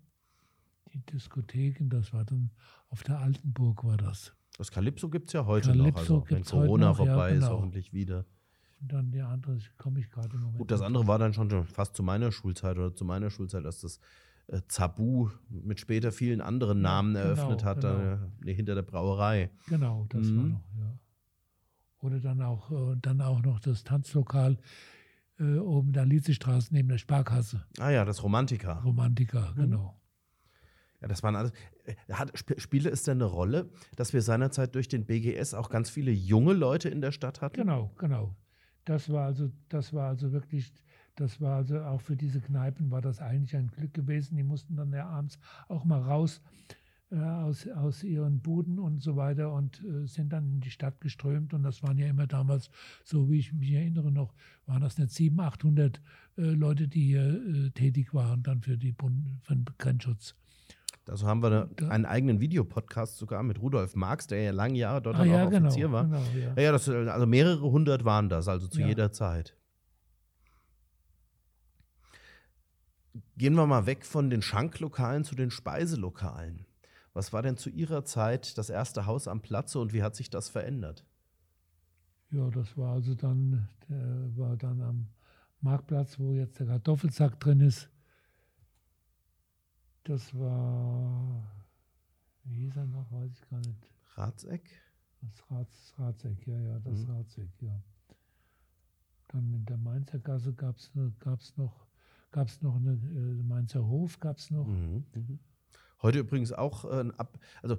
Die 0.92 1.00
Diskotheken, 1.00 1.88
das 1.90 2.12
war 2.12 2.24
dann 2.24 2.50
auf 2.88 3.02
der 3.02 3.18
Altenburg 3.18 3.84
war 3.84 3.96
das. 3.96 4.32
Das 4.56 4.70
Calypso 4.70 5.08
gibt 5.08 5.28
es 5.28 5.32
ja 5.34 5.44
heute 5.46 5.68
Calypso 5.68 6.14
noch. 6.14 6.22
Also, 6.22 6.26
wenn 6.30 6.44
Corona 6.44 6.88
noch, 6.88 6.98
ja, 6.98 7.04
vorbei 7.04 7.32
ist, 7.32 7.40
genau. 7.40 7.56
hoffentlich 7.56 7.92
wieder. 7.92 8.24
Und 8.80 8.92
dann 8.92 9.10
die 9.10 9.20
andere, 9.20 9.58
komme 9.76 10.00
ich 10.00 10.10
gerade 10.10 10.34
im 10.34 10.40
Moment. 10.40 10.58
Gut, 10.58 10.70
das 10.70 10.80
andere 10.80 11.06
war 11.06 11.18
dann 11.18 11.34
schon 11.34 11.50
schon 11.50 11.66
fast 11.66 11.96
zu 11.96 12.02
meiner 12.02 12.32
Schulzeit 12.32 12.76
oder 12.76 12.94
zu 12.94 13.04
meiner 13.04 13.30
Schulzeit, 13.30 13.64
dass 13.64 13.80
das 13.80 14.00
äh, 14.48 14.60
Zabu 14.68 15.30
mit 15.48 15.80
später 15.80 16.12
vielen 16.12 16.40
anderen 16.40 16.78
Ja, 16.78 16.82
Namen 16.82 17.14
genau, 17.14 17.26
eröffnet 17.26 17.64
hat, 17.64 17.80
genau. 17.82 18.18
äh, 18.44 18.54
hinter 18.54 18.74
der 18.74 18.82
Brauerei. 18.82 19.50
Genau, 19.68 20.06
das 20.08 20.26
war 20.34 20.44
Mhm. 20.44 20.50
noch, 20.52 20.64
ja. 20.78 20.98
Oder 22.00 22.20
dann 22.20 22.42
auch, 22.42 22.70
äh, 22.70 22.96
dann 23.00 23.20
auch 23.20 23.42
noch 23.42 23.60
das 23.60 23.84
Tanzlokal 23.84 24.58
äh, 25.40 25.58
oben 25.58 25.92
der 25.92 26.04
Lietzestraße 26.04 26.72
neben 26.74 26.88
der 26.88 26.98
Sparkasse. 26.98 27.64
Ah 27.78 27.90
ja, 27.90 28.04
das 28.04 28.22
Romantika. 28.22 28.80
Romantiker, 28.80 29.52
Mhm. 29.52 29.60
genau. 29.60 30.00
Ja, 31.00 31.06
das 31.06 31.22
waren 31.22 31.36
alles. 31.36 31.52
äh, 31.84 31.94
Hat, 32.12 32.30
sp 32.34 32.58
spiele 32.58 32.90
es 32.90 33.04
denn 33.04 33.18
eine 33.18 33.24
Rolle, 33.24 33.70
dass 33.96 34.12
wir 34.12 34.20
seinerzeit 34.22 34.74
durch 34.74 34.88
den 34.88 35.06
BGS 35.06 35.54
auch 35.54 35.70
ganz 35.70 35.90
viele 35.90 36.10
junge 36.10 36.54
Leute 36.54 36.88
in 36.88 37.00
der 37.00 37.12
Stadt 37.12 37.40
hatten? 37.40 37.54
Genau, 37.56 37.92
genau. 37.98 38.34
Das 38.84 39.10
war 39.12 39.26
also, 39.26 39.50
das 39.68 39.92
war 39.92 40.08
also 40.08 40.32
wirklich, 40.32 40.72
das 41.20 41.40
war 41.40 41.56
also 41.56 41.80
auch 41.80 42.00
für 42.00 42.16
diese 42.16 42.40
Kneipen 42.40 42.90
war 42.90 43.00
das 43.02 43.20
eigentlich 43.20 43.56
ein 43.56 43.68
Glück 43.68 43.92
gewesen. 43.94 44.36
Die 44.36 44.42
mussten 44.42 44.76
dann 44.76 44.92
ja 44.92 45.06
abends 45.08 45.38
auch 45.68 45.84
mal 45.84 46.00
raus 46.00 46.40
äh, 47.10 47.16
aus, 47.16 47.66
aus 47.68 48.04
ihren 48.04 48.40
Buden 48.40 48.78
und 48.78 49.02
so 49.02 49.16
weiter 49.16 49.52
und 49.52 49.82
äh, 49.84 50.06
sind 50.06 50.32
dann 50.32 50.44
in 50.54 50.60
die 50.60 50.70
Stadt 50.70 51.00
geströmt. 51.00 51.54
Und 51.54 51.62
das 51.62 51.82
waren 51.82 51.96
ja 51.98 52.06
immer 52.06 52.26
damals, 52.26 52.70
so 53.04 53.30
wie 53.30 53.38
ich 53.38 53.52
mich 53.52 53.72
erinnere 53.72 54.12
noch, 54.12 54.34
waren 54.66 54.82
das 54.82 54.98
nicht 54.98 55.10
700, 55.10 55.54
800 55.54 56.00
äh, 56.36 56.42
Leute, 56.42 56.86
die 56.86 57.02
hier 57.06 57.22
äh, 57.66 57.70
tätig 57.70 58.12
waren 58.14 58.42
dann 58.42 58.60
für, 58.60 58.76
die 58.76 58.92
Bund, 58.92 59.24
für 59.42 59.54
den 59.56 59.64
Grenzschutz. 59.78 60.34
Also 61.08 61.26
haben 61.26 61.42
wir 61.42 61.70
Da- 61.76 61.88
einen 61.88 62.04
eigenen 62.04 62.38
Videopodcast 62.40 63.16
sogar 63.16 63.42
mit 63.42 63.58
Rudolf 63.62 63.96
Marx, 63.96 64.26
der 64.26 64.42
ja 64.42 64.50
lange 64.50 64.76
Jahre 64.76 65.00
dort 65.00 65.16
Ah 65.16 65.24
ja, 65.24 65.46
auch 65.46 65.50
genau. 65.50 65.68
Offizier 65.68 65.90
war. 65.90 66.04
genau 66.04 66.22
ja. 66.38 66.52
Ja, 66.56 66.62
ja, 66.64 66.72
das, 66.72 66.86
äh, 66.88 67.08
also 67.08 67.26
mehrere 67.26 67.62
hundert 67.62 68.04
waren 68.04 68.28
das, 68.28 68.46
also 68.46 68.68
zu 68.68 68.80
Ja. 68.80 68.88
jeder 68.88 69.10
Zeit. 69.12 69.56
Gehen 73.38 73.54
wir 73.54 73.68
mal 73.68 73.86
weg 73.86 74.04
von 74.04 74.30
den 74.30 74.42
Schanklokalen 74.42 75.22
zu 75.22 75.36
den 75.36 75.52
Speiselokalen. 75.52 76.66
Was 77.12 77.32
war 77.32 77.40
denn 77.40 77.56
zu 77.56 77.70
Ihrer 77.70 78.04
Zeit 78.04 78.58
das 78.58 78.68
erste 78.68 79.06
Haus 79.06 79.28
am 79.28 79.42
Platze 79.42 79.78
und 79.78 79.92
wie 79.92 80.02
hat 80.02 80.16
sich 80.16 80.28
das 80.28 80.48
verändert? 80.48 81.04
Ja, 82.32 82.50
das 82.50 82.76
war 82.76 82.94
also 82.94 83.14
dann, 83.14 83.68
der 83.88 84.36
war 84.36 84.56
dann 84.56 84.80
am 84.82 85.06
Marktplatz, 85.60 86.18
wo 86.18 86.32
jetzt 86.32 86.58
der 86.58 86.66
Kartoffelsack 86.66 87.38
drin 87.38 87.60
ist. 87.60 87.88
Das 90.02 90.36
war, 90.36 91.48
wie 92.42 92.62
hieß 92.64 92.76
er 92.76 92.86
noch, 92.86 93.12
weiß 93.12 93.30
ich 93.30 93.48
gar 93.50 93.60
nicht. 93.60 93.88
Ratseck? 94.16 94.68
Das 95.20 95.48
Rats, 95.48 95.94
Ratseck, 95.96 96.44
ja, 96.44 96.58
ja, 96.58 96.80
das 96.80 97.06
Mhm. 97.06 97.10
Ratseck, 97.14 97.62
ja. 97.62 97.80
Dann 99.28 99.52
in 99.52 99.64
der 99.64 99.76
Mainzer 99.76 100.18
Gasse 100.18 100.52
gab 100.54 100.76
es 100.78 100.90
gab's 101.20 101.56
noch, 102.28 102.32
gab's 102.32 102.62
noch 102.62 102.76
eine, 102.76 102.92
äh, 102.92 103.42
Mainzer 103.42 103.86
Hof, 103.86 104.20
gab 104.20 104.38
es 104.38 104.50
noch. 104.50 104.66
Mhm. 104.66 105.04
mhm. 105.14 105.38
Heute 106.00 106.20
übrigens 106.20 106.52
auch 106.52 106.84
äh, 106.84 107.00
ein 107.00 107.10
Ab 107.18 107.38
also 107.62 107.76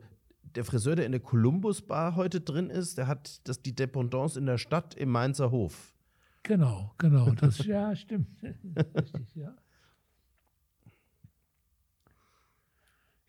der 0.55 0.65
Friseur, 0.65 0.95
der 0.95 1.05
in 1.05 1.11
der 1.11 1.21
Columbus 1.21 1.81
Bar 1.81 2.15
heute 2.15 2.41
drin 2.41 2.69
ist, 2.69 2.97
der 2.97 3.07
hat 3.07 3.47
das, 3.47 3.61
die 3.61 3.75
Dependance 3.75 4.37
in 4.37 4.45
der 4.45 4.57
Stadt 4.57 4.95
im 4.95 5.09
Mainzer 5.09 5.51
Hof. 5.51 5.93
Genau, 6.43 6.93
genau, 6.97 7.31
das, 7.35 7.63
ja, 7.65 7.95
stimmt. 7.95 8.41
Richtig, 8.95 9.35
ja. 9.35 9.55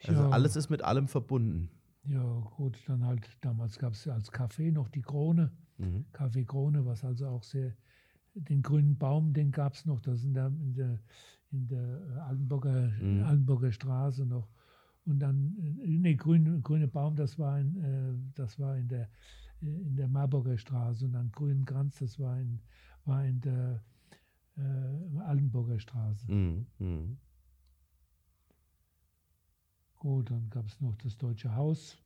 Also 0.07 0.23
Ja. 0.23 0.31
alles 0.31 0.57
ist 0.57 0.71
mit 0.71 0.83
allem 0.83 1.09
verbunden. 1.09 1.71
Ja, 2.05 2.25
gut, 2.57 2.79
dann 2.87 3.05
halt, 3.05 3.29
damals 3.43 3.79
gab 3.79 3.93
es 3.93 4.07
ja 4.07 4.15
als 4.15 4.33
Café 4.33 4.73
noch 4.73 4.89
die 4.89 5.03
Krone, 5.03 5.53
Mhm. 5.77 6.05
Café 6.13 6.45
Krone, 6.45 6.85
was 6.85 7.05
also 7.05 7.27
auch 7.29 7.43
sehr, 7.43 7.75
den 8.35 8.63
grünen 8.63 8.97
Baum, 8.97 9.33
den 9.33 9.51
gab 9.51 9.75
es 9.75 9.87
noch, 9.87 10.01
das 10.01 10.21
ist 10.21 10.25
in 10.25 10.35
der, 10.35 10.47
in 10.47 10.75
der, 10.75 10.99
in 11.51 11.67
der 11.67 12.01
äh, 12.17 12.19
Altenburger, 12.21 12.89
Mhm. 13.01 13.23
Altenburger 13.25 13.73
Straße 13.73 14.27
noch. 14.27 14.49
Und 15.05 15.19
dann, 15.19 15.57
äh, 15.59 15.99
nee, 15.99 16.15
grün, 16.15 16.63
grüne 16.63 16.89
Baum, 16.89 17.17
das 17.17 17.39
war 17.39 17.59
in, 17.59 17.77
äh, 17.77 18.15
das 18.35 18.59
war 18.59 18.77
in 18.77 18.89
der, 18.89 19.09
in 19.61 19.97
der 19.97 20.09
Marburger 20.09 20.57
Straße. 20.59 21.05
Und 21.07 21.13
dann 21.13 21.31
grünen 21.33 21.65
Kranz, 21.65 21.99
das 21.99 22.19
war 22.19 22.39
in, 22.39 22.61
war 23.05 23.25
in 23.25 23.41
der 23.41 23.83
äh, 24.57 25.19
Altenburger 25.21 25.79
Straße. 25.79 26.31
Mhm. 26.31 26.67
Mhm. 26.79 27.19
Gut, 29.97 30.31
dann 30.31 30.49
gab 30.49 30.67
es 30.67 30.81
noch 30.81 30.97
das 30.97 31.17
Deutsche 31.19 31.55
Haus. 31.55 31.99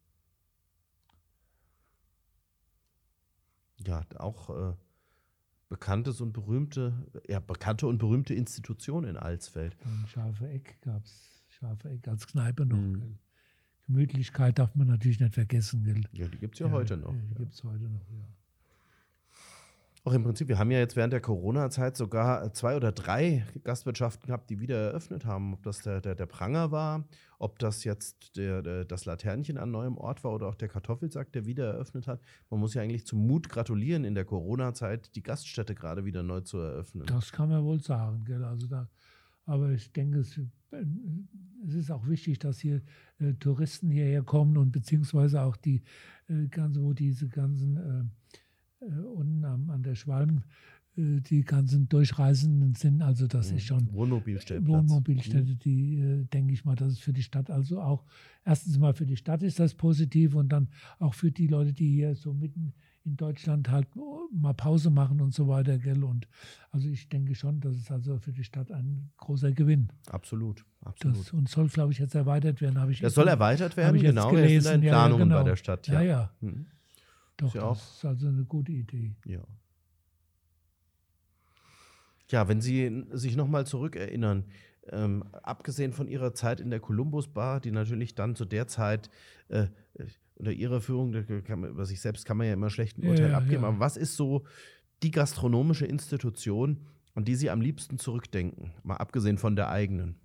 Ja, 3.87 4.05
auch 4.17 4.51
äh, 4.51 4.75
bekanntes 5.68 6.20
und 6.20 6.33
berühmte, 6.33 6.92
ja, 7.29 7.40
bekannte 7.40 7.87
und 7.87 7.98
berühmte 7.98 8.35
Institution 8.35 9.05
in 9.05 9.16
Alsfeld. 9.16 9.77
Dann 9.83 10.07
Scharfe 10.07 10.48
Eck 10.48 10.79
gab 10.83 11.05
es, 11.05 11.44
Scharfe 11.48 11.90
Eck 11.90 12.07
als 12.09 12.27
Kneipe 12.27 12.66
noch. 12.66 12.77
Mhm. 12.77 13.18
Gemütlichkeit 13.87 14.59
darf 14.59 14.74
man 14.74 14.87
natürlich 14.87 15.20
nicht 15.20 15.35
vergessen. 15.35 15.85
Gell. 15.85 16.03
Ja, 16.12 16.27
die 16.29 16.38
gibt 16.38 16.55
es 16.55 16.61
ja, 16.61 16.70
heute 16.70 16.96
noch. 16.96 17.12
Die 17.12 17.18
Ja. 17.18 17.35
gibt 17.35 17.53
es 17.55 17.62
heute 17.64 17.85
noch, 17.85 18.09
ja. 18.11 18.27
Auch 20.07 20.12
im 20.12 20.23
Prinzip, 20.23 20.49
wir 20.49 20.59
haben 20.59 20.71
ja 20.71 20.81
jetzt 20.81 20.97
während 20.97 21.14
der 21.14 21.23
Corona-Zeit 21.23 21.97
sogar 21.97 22.53
zwei 22.53 22.77
oder 22.77 22.93
drei 22.93 23.47
Gastwirtschaften 23.62 24.27
gehabt, 24.27 24.51
die 24.51 24.61
wieder 24.61 24.77
eröffnet 24.77 25.25
haben. 25.25 25.55
Ob 25.55 25.62
das 25.62 25.81
der, 25.81 26.03
der, 26.03 26.14
der 26.14 26.27
Pranger 26.27 26.71
war, 26.71 27.09
ob 27.38 27.59
das 27.59 27.85
jetzt 27.85 28.37
der, 28.37 28.61
der, 28.61 28.85
das 28.85 29.07
Laternchen 29.07 29.57
an 29.57 29.71
neuem 29.71 29.97
Ort 29.97 30.23
war 30.23 30.35
oder 30.35 30.49
auch 30.49 30.57
der 30.57 30.69
Kartoffelsack, 30.69 31.33
der 31.33 31.47
wieder 31.47 31.73
eröffnet 31.73 32.07
hat. 32.07 32.21
Man 32.51 32.61
muss 32.61 32.75
ja 32.75 32.83
eigentlich 32.83 33.07
zum 33.07 33.27
Mut 33.27 33.49
gratulieren, 33.49 34.05
in 34.05 34.14
der 34.14 34.27
Corona-Zeit 34.27 35.17
die 35.17 35.23
Gaststätte 35.23 35.75
gerade 35.75 36.05
wieder 36.05 36.23
neu 36.23 36.43
zu 36.43 36.59
eröffnen. 36.59 37.07
Das 37.07 37.33
kann 37.33 37.49
man 37.49 37.64
wohl 37.64 37.81
sagen. 37.81 38.27
Gell? 38.27 38.45
Also 38.45 38.67
da, 38.67 38.90
aber 39.47 39.71
ich 39.71 39.90
denke, 39.90 40.19
es, 40.19 40.38
es 41.67 41.75
ist 41.75 41.90
auch 41.90 42.07
wichtig, 42.07 42.38
dass 42.40 42.61
hier 42.61 42.83
äh, 43.21 43.33
Touristen 43.40 43.90
hierher 43.90 44.23
kommen 44.23 44.59
und 44.59 44.71
beziehungsweise 44.71 45.40
auch 45.40 45.57
die 45.57 45.83
äh, 46.29 46.47
ganze, 46.49 46.83
wo 46.83 46.93
diese 46.93 47.29
ganzen 47.29 47.77
äh, 47.79 48.05
unten 48.85 49.44
am, 49.44 49.70
an 49.70 49.83
der 49.83 49.94
Schwalm 49.94 50.42
äh, 50.97 51.20
die 51.20 51.44
ganzen 51.44 51.88
Durchreisenden 51.88 52.75
sind. 52.75 53.03
Also 53.03 53.27
das 53.27 53.51
ist 53.51 53.66
schon 53.66 53.92
Wohnmobilstätte. 53.92 54.66
Wohnmobilstätte, 54.66 55.53
mhm. 55.53 55.59
die 55.59 55.99
äh, 55.99 56.25
denke 56.27 56.53
ich 56.53 56.64
mal, 56.64 56.77
das 56.77 56.92
ist 56.92 57.01
für 57.01 57.12
die 57.12 57.23
Stadt 57.23 57.51
also 57.51 57.81
auch, 57.81 58.05
erstens 58.44 58.79
mal 58.79 58.94
für 58.94 59.07
die 59.07 59.16
Stadt 59.16 59.42
ist 59.42 59.59
das 59.59 59.75
positiv 59.75 60.35
und 60.35 60.51
dann 60.51 60.68
auch 60.99 61.14
für 61.14 61.31
die 61.31 61.47
Leute, 61.47 61.73
die 61.73 61.90
hier 61.90 62.14
so 62.14 62.33
mitten 62.33 62.75
in 63.05 63.16
Deutschland 63.16 63.70
halt 63.70 63.87
mal 64.33 64.55
Pause 64.55 64.90
machen 64.90 65.20
und 65.20 65.35
so 65.35 65.47
weiter, 65.47 65.79
gell? 65.79 66.03
Und 66.05 66.27
also 66.70 66.88
ich 66.88 67.09
denke 67.09 67.35
schon, 67.35 67.61
das 67.61 67.77
ist 67.77 67.90
also 67.90 68.18
für 68.18 68.33
die 68.33 68.44
Stadt 68.44 68.70
ein 68.73 69.11
großer 69.18 69.53
Gewinn. 69.53 69.88
Absolut, 70.07 70.64
absolut. 70.81 71.18
Das, 71.18 71.33
und 71.33 71.49
soll, 71.49 71.68
glaube 71.68 71.92
ich, 71.92 71.99
jetzt 71.99 72.14
erweitert 72.14 72.61
werden, 72.61 72.79
habe 72.79 72.92
ich. 72.92 73.01
Das 73.01 73.14
soll 73.14 73.29
erweitert 73.29 73.77
werden, 73.77 74.01
genau. 74.01 74.31
Gelesen. 74.31 74.53
Wir 74.53 74.62
sind 74.62 74.75
in 74.85 74.88
Planungen 74.88 75.18
ja, 75.18 75.25
genau. 75.25 75.38
bei 75.42 75.51
der 75.51 75.57
Stadt. 75.57 75.87
Ja, 75.87 76.01
ja. 76.01 76.09
ja. 76.09 76.31
Mhm. 76.40 76.66
Doch, 77.37 77.49
ist 77.49 77.55
ja 77.55 77.68
das 77.68 77.97
ist 77.97 78.05
also 78.05 78.29
eine 78.29 78.44
gute 78.44 78.73
Idee. 78.73 79.14
Ja. 79.25 79.44
Ja, 82.31 82.49
wenn 82.49 82.61
Sie 82.61 83.05
sich 83.12 83.37
nochmal 83.37 83.66
zurückerinnern, 83.66 84.44
ähm, 84.90 85.25
abgesehen 85.42 85.92
von 85.92 86.09
Ihrer 86.09 86.35
Zeit 86.35 86.61
in 86.61 86.70
der 86.70 86.81
Columbus 86.81 87.29
Bar, 87.29 87.61
die 87.61 87.70
natürlich 87.70 88.14
dann 88.14 88.35
zu 88.35 88.44
der 88.44 88.66
Zeit 88.66 89.11
äh, 89.49 89.66
unter 90.37 90.53
Ihrer 90.53 90.81
Führung, 90.81 91.12
man, 91.49 91.70
über 91.70 91.87
sich 91.87 92.01
selbst 92.01 92.25
kann 92.25 92.37
man 92.37 92.47
ja 92.47 92.55
immer 92.55 92.70
schlecht 92.70 92.99
ein 92.99 93.09
Urteil 93.09 93.31
ja, 93.31 93.38
abgeben, 93.38 93.62
ja. 93.62 93.68
aber 93.68 93.79
was 93.79 93.97
ist 93.97 94.16
so 94.16 94.44
die 95.03 95.11
gastronomische 95.11 95.87
Institution, 95.87 96.87
an 97.14 97.25
die 97.25 97.35
Sie 97.35 97.51
am 97.51 97.61
liebsten 97.61 97.99
zurückdenken, 97.99 98.73
mal 98.83 98.97
abgesehen 98.97 99.38
von 99.38 99.55
der 99.55 99.68
eigenen? 99.68 100.16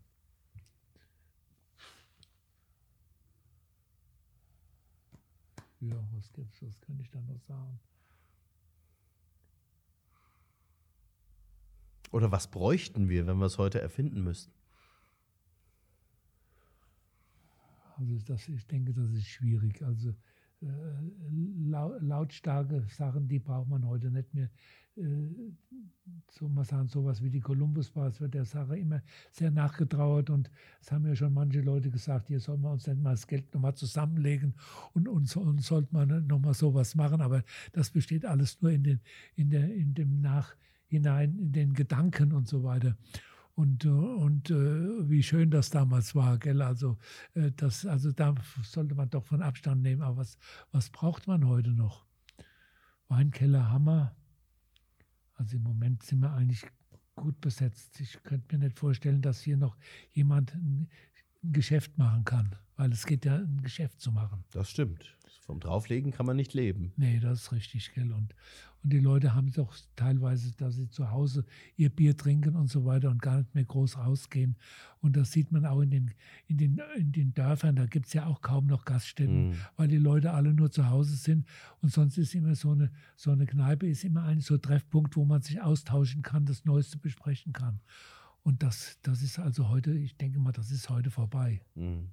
Ja, 5.81 5.95
was 6.11 6.31
gibt's, 6.33 6.61
was 6.61 6.81
könnte 6.81 7.01
ich 7.01 7.09
da 7.09 7.21
noch 7.21 7.39
sagen? 7.39 7.79
Oder 12.11 12.31
was 12.31 12.49
bräuchten 12.49 13.07
wir, 13.07 13.27
wenn 13.27 13.37
wir 13.37 13.45
es 13.45 13.57
heute 13.57 13.79
erfinden 13.79 14.23
müssten? 14.23 14.51
Also 17.97 18.17
das, 18.25 18.47
ich 18.47 18.65
denke, 18.67 18.93
das 18.93 19.11
ist 19.11 19.27
schwierig. 19.27 19.81
Also 19.83 20.15
äh, 20.61 20.67
lautstarke 22.01 22.85
Sachen, 22.89 23.27
die 23.27 23.39
braucht 23.39 23.69
man 23.69 23.87
heute 23.87 24.11
nicht 24.11 24.33
mehr. 24.33 24.49
Äh, 24.97 25.53
so 26.31 26.49
mal 26.49 26.65
sagen, 26.65 26.87
sowas 26.87 27.23
wie 27.23 27.29
die 27.29 27.39
Columbus 27.39 27.91
Bar, 27.91 28.07
es 28.07 28.19
wird 28.19 28.33
der 28.33 28.45
Sache 28.45 28.77
immer 28.77 29.01
sehr 29.31 29.51
nachgetrauert 29.51 30.29
und 30.29 30.51
es 30.81 30.91
haben 30.91 31.05
ja 31.05 31.15
schon 31.15 31.33
manche 31.33 31.61
Leute 31.61 31.89
gesagt, 31.89 32.27
hier 32.27 32.39
sollen 32.39 32.61
wir 32.61 32.71
uns 32.71 32.87
nicht 32.87 33.01
mal 33.01 33.11
das 33.11 33.27
Geld 33.27 33.53
nochmal 33.53 33.75
zusammenlegen 33.75 34.53
und, 34.93 35.07
und, 35.07 35.35
und 35.37 35.61
sollte 35.61 35.89
man 35.93 36.27
nochmal 36.27 36.53
sowas 36.53 36.95
machen, 36.95 37.21
aber 37.21 37.43
das 37.71 37.91
besteht 37.91 38.25
alles 38.25 38.61
nur 38.61 38.71
in, 38.71 38.83
den, 38.83 38.99
in, 39.35 39.49
der, 39.49 39.73
in 39.73 39.93
dem 39.93 40.21
Nachhinein, 40.21 41.37
in 41.37 41.51
den 41.51 41.73
Gedanken 41.73 42.33
und 42.33 42.47
so 42.47 42.63
weiter 42.63 42.97
und, 43.59 43.83
und 43.85 44.51
äh, 44.51 45.09
wie 45.09 45.21
schön 45.21 45.51
das 45.51 45.69
damals 45.69 46.15
war, 46.15 46.37
gell? 46.37 46.61
Also, 46.61 46.97
äh, 47.33 47.51
das, 47.51 47.85
also 47.85 48.13
da 48.13 48.33
sollte 48.63 48.95
man 48.95 49.09
doch 49.09 49.25
von 49.25 49.41
Abstand 49.41 49.81
nehmen. 49.81 50.01
Aber 50.01 50.15
was, 50.15 50.37
was 50.71 50.89
braucht 50.89 51.27
man 51.27 51.45
heute 51.45 51.71
noch? 51.71 52.05
Weinkeller, 53.09 53.69
Hammer. 53.69 54.15
Also 55.33 55.57
im 55.57 55.63
Moment 55.63 56.03
sind 56.03 56.21
wir 56.21 56.31
eigentlich 56.31 56.65
gut 57.15 57.41
besetzt. 57.41 57.99
Ich 57.99 58.23
könnte 58.23 58.55
mir 58.55 58.63
nicht 58.63 58.79
vorstellen, 58.79 59.21
dass 59.21 59.41
hier 59.41 59.57
noch 59.57 59.75
jemand 60.13 60.55
ein 60.55 60.87
Geschäft 61.43 61.97
machen 61.97 62.23
kann, 62.23 62.55
weil 62.79 62.93
es 62.93 63.05
geht 63.05 63.25
ja, 63.25 63.35
ein 63.35 63.61
Geschäft 63.61 63.99
zu 63.99 64.09
machen. 64.13 64.45
Das 64.51 64.69
stimmt. 64.69 65.17
Vom 65.41 65.59
Drauflegen 65.59 66.13
kann 66.13 66.25
man 66.25 66.37
nicht 66.37 66.53
leben. 66.53 66.93
Nee, 66.95 67.19
das 67.19 67.41
ist 67.41 67.51
richtig, 67.51 67.93
gell? 67.93 68.13
Und, 68.13 68.33
und 68.83 68.93
die 68.93 68.99
Leute 68.99 69.35
haben 69.35 69.51
doch 69.51 69.75
teilweise, 69.97 70.53
dass 70.53 70.75
sie 70.75 70.87
zu 70.87 71.11
Hause 71.11 71.45
ihr 71.75 71.89
Bier 71.89 72.15
trinken 72.15 72.55
und 72.55 72.67
so 72.67 72.85
weiter 72.85 73.09
und 73.09 73.21
gar 73.21 73.39
nicht 73.39 73.53
mehr 73.53 73.65
groß 73.65 73.97
rausgehen. 73.97 74.55
Und 75.01 75.17
das 75.17 75.33
sieht 75.33 75.51
man 75.51 75.65
auch 75.65 75.81
in 75.81 75.89
den, 75.89 76.11
in 76.47 76.57
den, 76.57 76.81
in 76.95 77.11
den 77.11 77.33
Dörfern. 77.33 77.75
Da 77.75 77.85
gibt 77.85 78.05
es 78.05 78.13
ja 78.13 78.27
auch 78.27 78.39
kaum 78.41 78.67
noch 78.67 78.85
Gaststätten, 78.85 79.49
mhm. 79.49 79.55
weil 79.75 79.89
die 79.89 79.97
Leute 79.97 80.31
alle 80.31 80.53
nur 80.53 80.71
zu 80.71 80.89
Hause 80.89 81.17
sind. 81.17 81.45
Und 81.81 81.91
sonst 81.91 82.17
ist 82.17 82.33
immer 82.33 82.55
so 82.55 82.71
eine, 82.71 82.93
so 83.17 83.31
eine 83.31 83.45
Kneipe, 83.45 83.89
ist 83.89 84.05
immer 84.05 84.23
ein 84.23 84.39
so 84.39 84.57
Treffpunkt, 84.57 85.17
wo 85.17 85.25
man 85.25 85.41
sich 85.41 85.61
austauschen 85.61 86.21
kann, 86.21 86.45
das 86.45 86.63
Neueste 86.63 86.97
besprechen 86.97 87.51
kann. 87.51 87.81
Und 88.41 88.63
das, 88.63 88.99
das 89.01 89.21
ist 89.21 89.37
also 89.37 89.67
heute, 89.67 89.91
ich 89.91 90.15
denke 90.15 90.39
mal, 90.39 90.53
das 90.53 90.71
ist 90.71 90.89
heute 90.89 91.11
vorbei. 91.11 91.59
Mhm. 91.75 92.11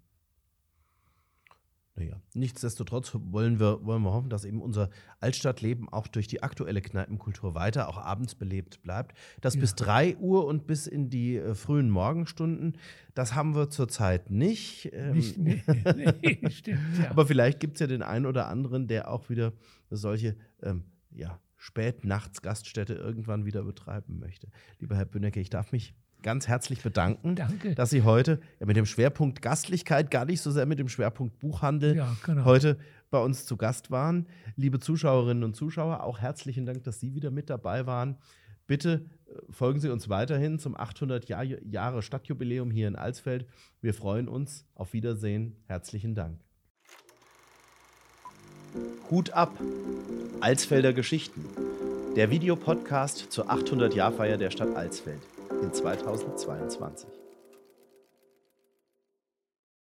Naja, 1.97 2.21
nichtsdestotrotz 2.35 3.13
wollen 3.15 3.59
wir, 3.59 3.83
wollen 3.87 4.03
wir 4.03 4.13
hoffen, 4.13 4.29
dass 4.29 4.45
eben 4.45 4.61
unser 4.61 4.91
Altstadtleben 5.21 5.89
auch 5.89 6.07
durch 6.07 6.29
die 6.29 6.43
aktuelle 6.43 6.83
Kneipenkultur 6.83 7.55
weiter, 7.55 7.89
auch 7.89 7.97
abends 7.97 8.35
belebt 8.35 8.83
bleibt. 8.83 9.17
Das 9.41 9.55
ja. 9.55 9.63
bis 9.63 9.75
3 9.77 10.19
Uhr 10.19 10.45
und 10.45 10.67
bis 10.67 10.87
in 10.87 11.09
die 11.09 11.37
äh, 11.37 11.55
frühen 11.55 11.89
Morgenstunden, 11.89 12.77
das 13.15 13.35
haben 13.35 13.55
wir 13.55 13.71
zurzeit 13.71 14.31
nicht. 14.31 14.91
Ähm, 14.93 15.13
nicht 15.15 15.39
nee, 15.39 15.63
nee, 15.65 16.39
stimmt, 16.51 16.99
ja. 17.01 17.11
Aber 17.11 17.27
vielleicht 17.27 17.61
gibt 17.61 17.77
es 17.77 17.81
ja 17.81 17.87
den 17.87 18.03
einen 18.03 18.27
oder 18.27 18.49
anderen, 18.49 18.89
der 18.89 19.11
auch 19.11 19.31
wieder 19.31 19.55
solche 19.89 20.37
ähm, 20.63 20.85
ja, 21.11 21.41
Spätnachts-Gaststätte 21.57 22.93
irgendwann 22.93 23.47
wieder 23.47 23.63
betreiben 23.63 24.19
möchte. 24.19 24.49
Lieber 24.81 24.97
Herr 24.97 25.07
Bünecke, 25.07 25.41
ich 25.41 25.49
darf 25.49 25.73
mich 25.73 25.95
ganz 26.27 26.49
herzlich 26.49 26.83
bedanken, 26.83 27.37
Danke. 27.37 27.77
dass 27.77 27.91
Sie 27.91 28.03
heute 28.03 28.41
ja, 28.59 28.67
mit 28.67 28.77
dem 28.77 28.85
Schwerpunkt 28.85 29.43
Gastlichkeit, 29.43 30.11
gar 30.11 30.25
nicht 30.25 30.41
so 30.41 30.51
sehr 30.51 30.67
mit 30.67 30.81
dem 30.81 30.89
Schwerpunkt 30.89 31.39
Buchhandel, 31.39 31.97
ja, 31.97 32.17
genau. 32.25 32.45
heute 32.45 32.79
bei 33.11 33.21
uns 33.21 33.47
zu 33.47 33.57
Gast 33.57 33.93
waren. 33.93 34.27
Liebe 34.57 34.81
Zuschauerinnen 34.81 35.45
und 35.45 35.55
Zuschauer, 35.55 36.03
auch 36.03 36.19
herzlichen 36.19 36.67
Dank, 36.67 36.83
dass 36.83 36.99
Sie 36.99 37.15
wieder 37.15 37.31
mit 37.31 37.49
dabei 37.49 37.87
waren. 37.87 38.17
Bitte 38.67 39.07
äh, 39.29 39.53
folgen 39.53 39.79
Sie 39.79 39.89
uns 39.89 40.09
weiterhin 40.09 40.59
zum 40.59 40.77
800 40.77 41.29
Jahr 41.29 41.45
Jahre 41.45 42.03
Stadtjubiläum 42.03 42.73
hier 42.73 42.89
in 42.89 42.97
Alsfeld. 42.97 43.47
Wir 43.81 43.95
freuen 43.95 44.27
uns. 44.27 44.67
Auf 44.75 44.95
Wiedersehen. 44.95 45.55
Herzlichen 45.67 46.17
Dank. 46.17 46.41
Hut 49.13 49.31
ab. 49.31 49.57
Alsfelder 50.41 50.93
Geschichten. 50.93 51.45
Der 52.17 52.31
Videopodcast 52.31 53.31
zur 53.31 53.49
800-Jahr-Feier 53.49 54.39
der 54.39 54.51
Stadt 54.51 54.75
Alsfeld 54.75 55.21
in 55.51 55.71
2022. 55.71 57.26